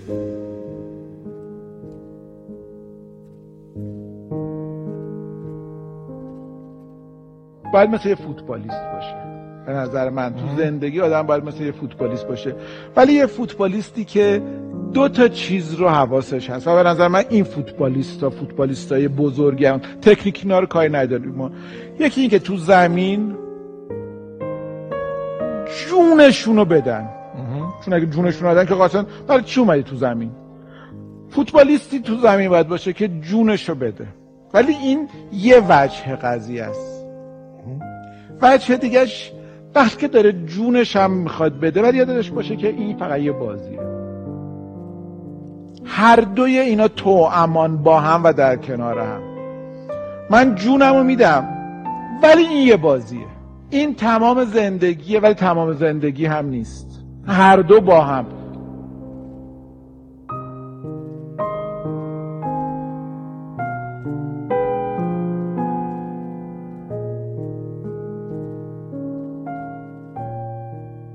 [7.74, 9.16] باید مثل یه فوتبالیست باشه.
[9.66, 12.56] به نظر من تو زندگی آدم باید مثل یه فوتبالیست باشه.
[12.96, 14.42] ولی یه فوتبالیستی که
[14.94, 16.68] دو تا چیز رو حواسش هست.
[16.68, 21.32] و به نظر من این فوتبالیست ها فوتبالیست های بزرگم تکنیک اینا رو کاری نداریم
[21.32, 21.52] ما.
[22.00, 23.36] یکی این که تو زمین
[25.88, 27.10] جونشون رو بدن
[27.86, 30.32] چون اگه جونشون بدن که قاطعا برای چی اومدی تو زمین؟
[31.30, 34.08] فوتبالیستی تو زمین باید باشه که جونش رو بده.
[34.54, 37.06] ولی این یه وجه قضیه است.
[38.42, 39.32] وجه دیگهش
[39.76, 43.80] وقتی که داره جونش هم می‌خواد بده ولی یادش باشه که این فقط یه بازیه.
[45.86, 49.22] هر دوی اینا تو امان با هم و در کنار هم.
[50.30, 51.48] من جونم رو میدم
[52.24, 53.35] ولی این یه بازیه.
[53.70, 56.88] این تمام زندگیه ولی تمام زندگی هم نیست.
[57.28, 58.26] هر دو با هم.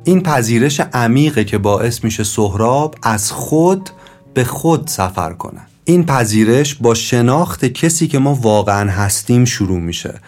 [0.04, 3.90] این پذیرش عمیقه که باعث میشه سهراب از خود
[4.34, 5.60] به خود سفر کنه.
[5.84, 10.20] این پذیرش با شناخت کسی که ما واقعا هستیم شروع میشه.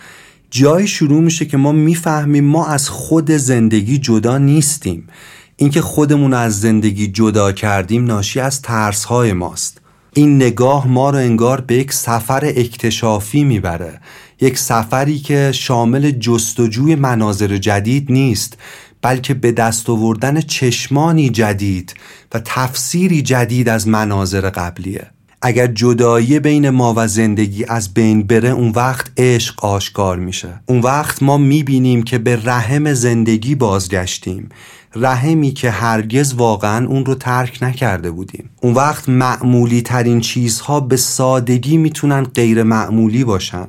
[0.55, 5.09] جایی شروع میشه که ما می‌فهمیم ما از خود زندگی جدا نیستیم.
[5.57, 9.81] اینکه خودمون از زندگی جدا کردیم ناشی از ترس های ماست.
[10.13, 14.01] این نگاه ما رو انگار به یک سفر اکتشافی می‌بره.
[14.41, 18.59] یک سفری که شامل جستجوی مناظر جدید نیست
[19.03, 21.95] بلکه به دست آوردن چشمانی جدید
[22.35, 25.11] و تفسیری جدید از مناظر قبلیه.
[25.45, 30.61] اگر جدایی بین ما و زندگی از بین بره اون وقت عشق آشکار میشه.
[30.67, 34.49] اون وقت ما می‌بینیم که به رحم زندگی بازگشتیم.
[34.97, 38.51] رحمی که هرگز واقعا اون رو ترک نکرده بودیم.
[38.61, 43.69] اون وقت معمولی ترین چیزها به سادگی می‌تونن غیر معمولی باشن.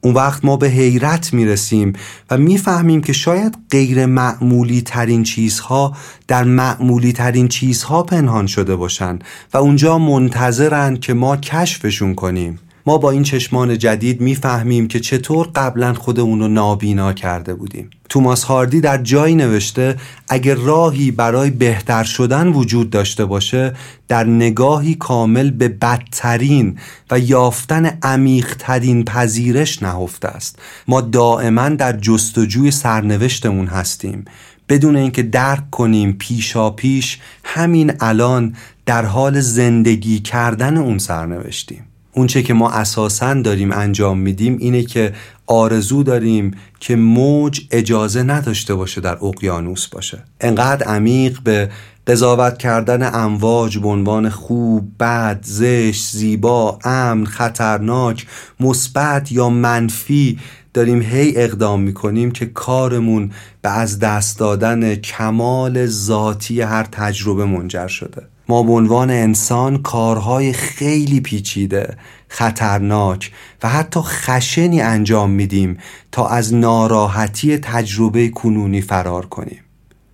[0.00, 1.92] اون وقت ما به حیرت می‌رسیم
[2.30, 5.96] و می‌فهمیم که شاید غیر معمولی ترین چیزها
[6.28, 9.18] در معمولی ترین چیزها پنهان شده باشن
[9.54, 12.58] و اونجا منتظرن که ما کشفشون کنیم.
[12.88, 17.90] ما با این چشمان جدید می‌فهمیم که چطور قبلا خودمون رو نابینا کرده بودیم.
[18.08, 19.96] توماس هاردی در جایی نوشته
[20.28, 23.72] اگر راهی برای بهتر شدن وجود داشته باشه
[24.08, 26.78] در نگاهی کامل به بدترین
[27.10, 30.58] و یافتن عمیقترین پذیرش نهفته است.
[30.88, 34.24] ما دائما در جستجوی سرنوشتمون هستیم.
[34.68, 38.56] بدون اینکه درک کنیم پیشا پیش همین الان
[38.86, 41.87] در حال زندگی کردن اون سرنوشتیم.
[42.18, 45.12] اونچه که ما اساسا داریم انجام میدیم اینه که
[45.46, 46.50] آرزو داریم
[46.80, 50.24] که موج اجازه نداشته باشه در اقیانوس باشه.
[50.40, 51.70] انقدر عمیق به
[52.06, 58.26] قضاوت کردن امواج به عنوان خوب، بد، زشت، زیبا، امن، خطرناک،
[58.60, 60.38] مثبت یا منفی
[60.74, 63.30] داریم هی اقدام می‌کنیم که کارمون
[63.62, 68.22] به از دست دادن کمال ذاتی هر تجربه منجر شده.
[68.48, 71.96] ما به عنوان انسان کارهای خیلی پیچیده
[72.28, 75.78] خطرناک و حتی خشنی انجام میدیم
[76.12, 79.60] تا از ناراحتی تجربه کنونی فرار کنیم.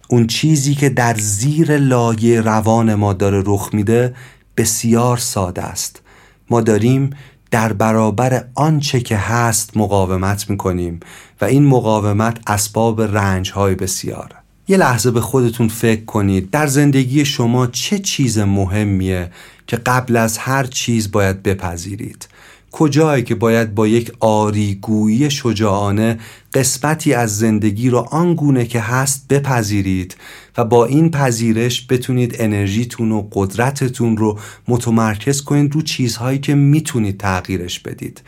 [0.09, 4.15] اون چیزی که در زیر لایه روان ما داره رخ میده
[4.57, 6.03] بسیار ساده است.
[6.51, 7.11] ما داریم
[7.51, 11.01] در برابر آنچه که هست مقاومت می‌کنیم
[11.41, 16.51] و این مقاومت اسباب رنج های بسیاره یه لحظه به خودتون فکر کنید.
[16.51, 19.31] در زندگی شما چه چیز مهمیه
[19.67, 22.29] که قبل از هر چیز باید بپذیرید؟
[22.73, 26.19] کجایی که باید با یک آریگویی شجاعانه
[26.55, 30.17] قسمتی از زندگی را آنگونه که هست بپذیرید
[30.59, 34.39] و با این پذیرش بتونید انرژیتون و قدرتتون رو
[34.69, 38.23] متمرکز کنید رو چیزهایی که می‌تونید تغییرش بدید.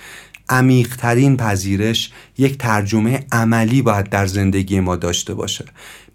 [0.48, 5.64] عمیقترین پذیرش یک ترجمه عملی باید در زندگی ما داشته باشه.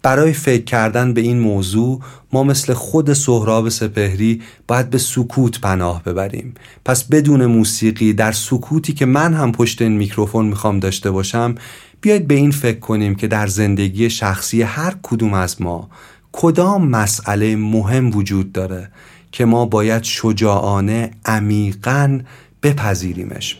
[0.02, 2.00] برای فکر کردن به این موضوع
[2.32, 6.54] ما مثل خود سهراب سپهری باید به سکوت پناه ببریم.
[6.84, 11.54] پس بدون موسیقی در سکوتی که من هم پشت این میکروفون می‌خوام داشته باشم
[12.00, 15.90] بیاید به این فکر کنیم که در زندگی شخصی هر کدوم از ما
[16.32, 18.90] کدام مسئله مهم وجود داره
[19.32, 22.20] که ما باید شجاعانه عمیقا
[22.62, 23.58] بپذیریمش.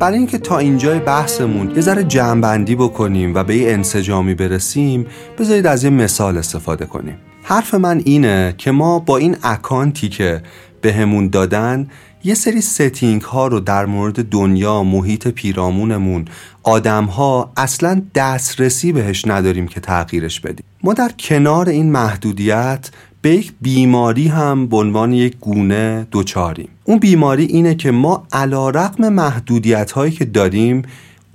[0.00, 5.06] برای اینکه تا اینجای بحثمون یه ذره جمعبندی بکنیم و به یه انسجامی برسیم
[5.38, 7.16] بذارید از یه مثال استفاده کنیم.
[7.42, 10.42] حرف من اینه که ما با این account ی که
[10.80, 11.88] بهمون دادن
[12.24, 16.24] یه سری setting ها رو در مورد دنیا محیط پیرامونمون
[16.62, 20.64] آدم ها اصلا دسترسی بهش نداریم که تغییرش بدیم.
[20.84, 22.90] ما در کنار این محدودیت
[23.22, 29.08] به یک بیماری هم به عنوان یک گونه دچاریم اون بیماری اینه که ما علی‌رغم
[29.08, 30.82] محدودیت هایی که داریم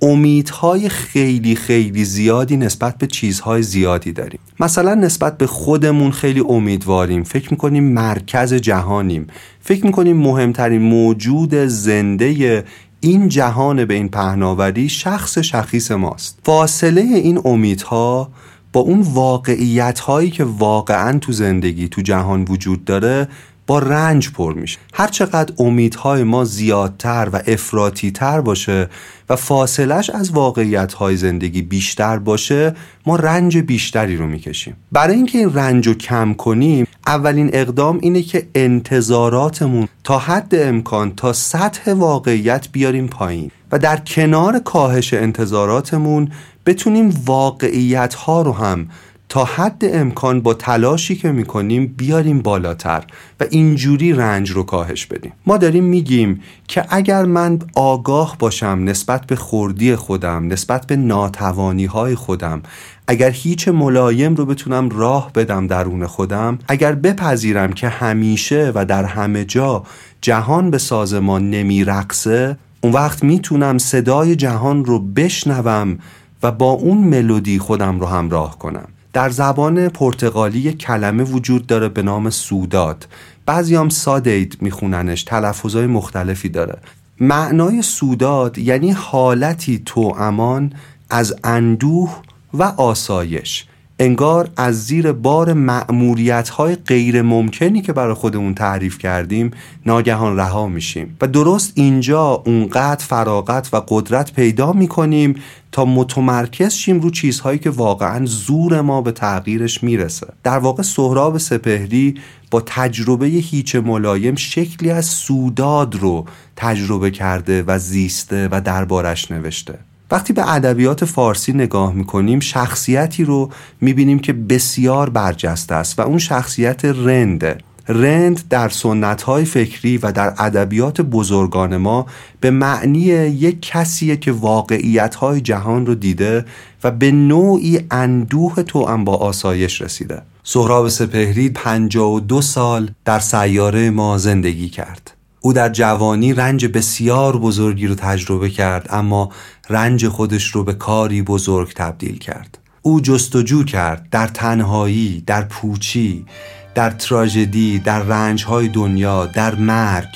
[0.02, 4.38] امیدهای خیلی خیلی زیادی نسبت به چیزهای زیادی داریم.
[4.60, 7.22] مثلا نسبت به خودمون خیلی امیدواریم.
[7.22, 9.26] فکر می‌کنیم مرکز جهانیم.
[9.60, 12.64] فکر می‌کنیم مهمترین موجود زنده
[13.00, 16.38] این جهان به این پهناوری شخص شخیص ماست.
[16.44, 18.30] فاصله این امیدها
[18.72, 23.28] با اون واقعیت هایی که واقعا تو زندگی تو جهان وجود داره
[23.66, 24.78] با رنج پر میشه.
[24.94, 28.88] هر چقدر امیدهای ما زیادتر و افراتیتر باشه
[29.28, 32.74] و فاصلش از واقعیتهای زندگی بیشتر باشه
[33.06, 34.76] ما رنج بیشتری رو می‌کشیم.
[34.92, 41.14] برای اینکه این رنج رو کم کنیم اولین اقدام اینه که انتظاراتمون تا حد امکان
[41.14, 46.30] تا سطح واقعیت بیاریم پایین و در کنار کاهش انتظاراتمون
[46.66, 48.88] بتونیم واقعیت ها رو هم
[49.28, 53.04] تا حد امکان با تلاشی که می‌کنیم بیاریم بالاتر
[53.40, 55.32] و اینجوری رنج رو کاهش بدیم.
[55.46, 61.84] ما داریم میگیم که اگر من آگاه باشم نسبت به خوردی خودم نسبت به ناتوانی
[61.84, 62.62] های خودم
[63.06, 69.04] اگر هیچ ملایم رو بتونم راه بدم درون خودم اگر بپذیرم که همیشه و در
[69.04, 69.82] همه جا
[70.20, 75.98] جهان به سازمان نمیرقصه اون وقت می‌تونم صدای جهان رو بشنوم
[76.42, 78.88] و با اون ملودی خودم رو همراه کنم.
[79.16, 83.08] در زبان پرتغالی کلمه وجود داره به نام سوداد.
[83.46, 86.78] بعضی سادید میخوننش تلفظهای مختلفی داره.
[87.20, 90.72] معنای سوداد یعنی حالتی تو امان
[91.10, 92.22] از اندوه
[92.54, 93.66] و آسایش.
[93.98, 99.50] انگار از زیر بار معمولیت های غیر ممکنی که برای خودمون تعریف کردیم
[99.86, 101.16] ناگهان رها میشیم.
[101.20, 105.34] و درست اینجا اونقدر فراغت و قدرت پیدا می‌کنیم
[105.72, 110.26] تا متمرکز شیم رو چیزهایی که واقعا زور ما به تغییرش می‌رسه.
[110.44, 112.14] در واقع سهراب سپهری
[112.50, 116.24] با تجربه هیچ ملایم شکلی از سوداد رو
[116.56, 119.78] تجربه کرده و زیسته و دربارش نوشته.
[120.10, 123.50] وقتی به ادبیات فارسی نگاه می‌کنیم شخصیتی رو
[123.80, 127.58] می‌بینیم که بسیار برجسته است و اون شخصیت رنده
[127.88, 132.06] رند در سنتهای فکری و در ادبیات بزرگان ما
[132.40, 136.44] به معنی یک کسیه که واقعیتهای جهان رو دیده
[136.84, 140.22] و به نوعی اندوه تو با آسایش رسیده.
[140.42, 145.15] سهراب سپهری 52 سال در سیاره ما زندگی کرد.
[145.46, 149.30] او در جوانی رنج بسیار بزرگی رو تجربه کرد اما
[149.70, 152.58] رنج خودش رو به کاری بزرگ تبدیل کرد.
[152.82, 156.26] او جستجو کرد در تنهایی در پوچی
[156.74, 160.08] در تراژدی در رنجهای دنیا در مرگ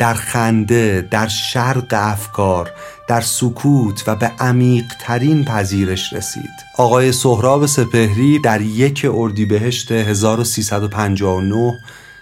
[0.00, 2.70] در خنده در شرق افکار
[3.08, 6.50] در سکوت و به عمیقترین پذیرش رسید.
[6.76, 11.74] آقای سهراب سپهری در یک اردیبهشت 1359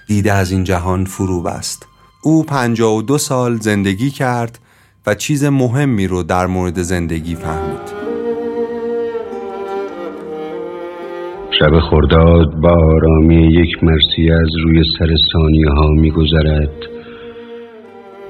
[0.07, 1.87] دیده از این جهان فرو بست
[2.23, 4.59] او 52 سال زندگی کرد
[5.07, 8.07] و چیز مهمی رو در مورد زندگی فهمید.
[11.59, 16.97] شب خرداد با آرامی یک مرسی از روی سر ثانیه ها می گذرد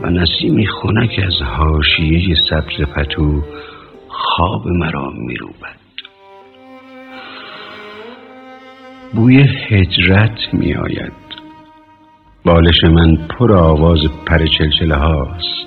[0.01, 3.43] و نسیمی خنک از حاشیه سبز پتو
[4.09, 5.77] خواب مرا می روبد
[9.15, 11.26] بوی هجرت می آید
[12.47, 15.67] بالش من پر آواز پر چلچله هاست.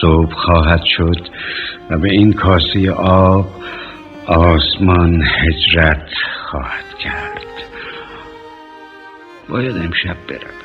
[0.00, 1.28] صبح خواهد شد
[1.90, 3.46] و به این کاسه آب
[4.26, 6.08] آسمان هجرت
[6.50, 7.46] خواهد کرد.
[9.48, 10.58] باید امشب بروم.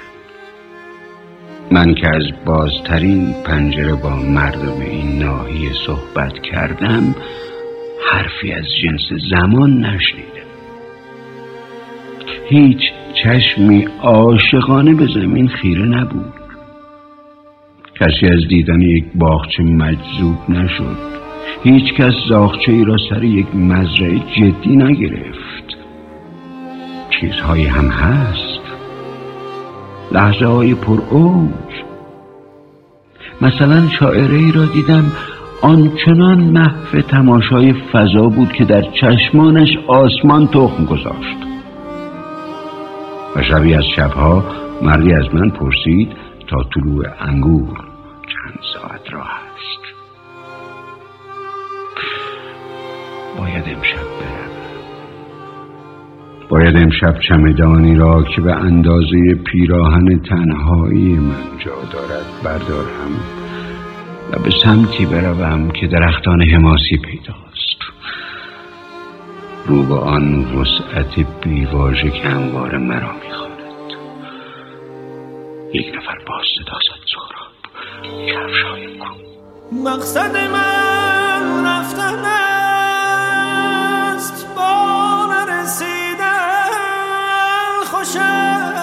[1.72, 7.16] من که از بازترین پنجره با مردم این ناحیه صحبت کردم
[8.12, 10.34] حرفی از جنس زمان نشنیدم.
[12.50, 12.82] هیچ
[13.24, 16.34] چشمی عاشقانه به زمین خیره نبود.
[18.00, 20.98] کسی از دیدن یک باغچه مجذوب نشد.
[21.64, 25.78] هیچ کس زاخچه ای را سر یک مزرعه جدی نگرفت.
[27.10, 28.62] چیزهایی هم هست.
[30.12, 31.74] لحظه های پر اوج.
[33.42, 35.12] مثلا شاعره ای را دیدم
[35.62, 41.43] آنچنان محو تماشای فضا بود که در چشمانش آسمان تخم گذاشت.
[43.36, 44.44] و شبی از شبها
[44.82, 46.12] مردی از من پرسید
[46.48, 47.78] تا طلوع انگور
[48.34, 49.84] چند ساعت را هست.
[53.40, 54.54] باید امشب برم
[56.50, 63.12] باید امشب چمدانی را که به اندازه پیراهن تنهایی من جا دارد بردارم
[64.32, 67.43] و به سمتی بروم که درختان حماسی پیداست
[69.66, 73.54] رو به آن وسعت بیواژه که هموار مرا می‌خواند.
[75.74, 77.54] یک نفر باز صدا زد سهراب.
[78.28, 79.14] کفشای کو
[79.84, 82.26] مقصد من رفتن
[84.16, 84.48] است.
[84.56, 86.70] با نرسیدن
[87.86, 88.74] خوشم.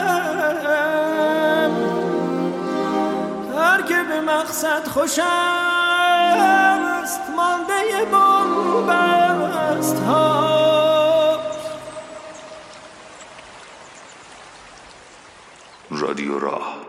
[3.58, 5.22] هر که به مقصد خوشم
[7.02, 10.49] است مانده بومبست ها
[16.20, 16.79] رادیو راه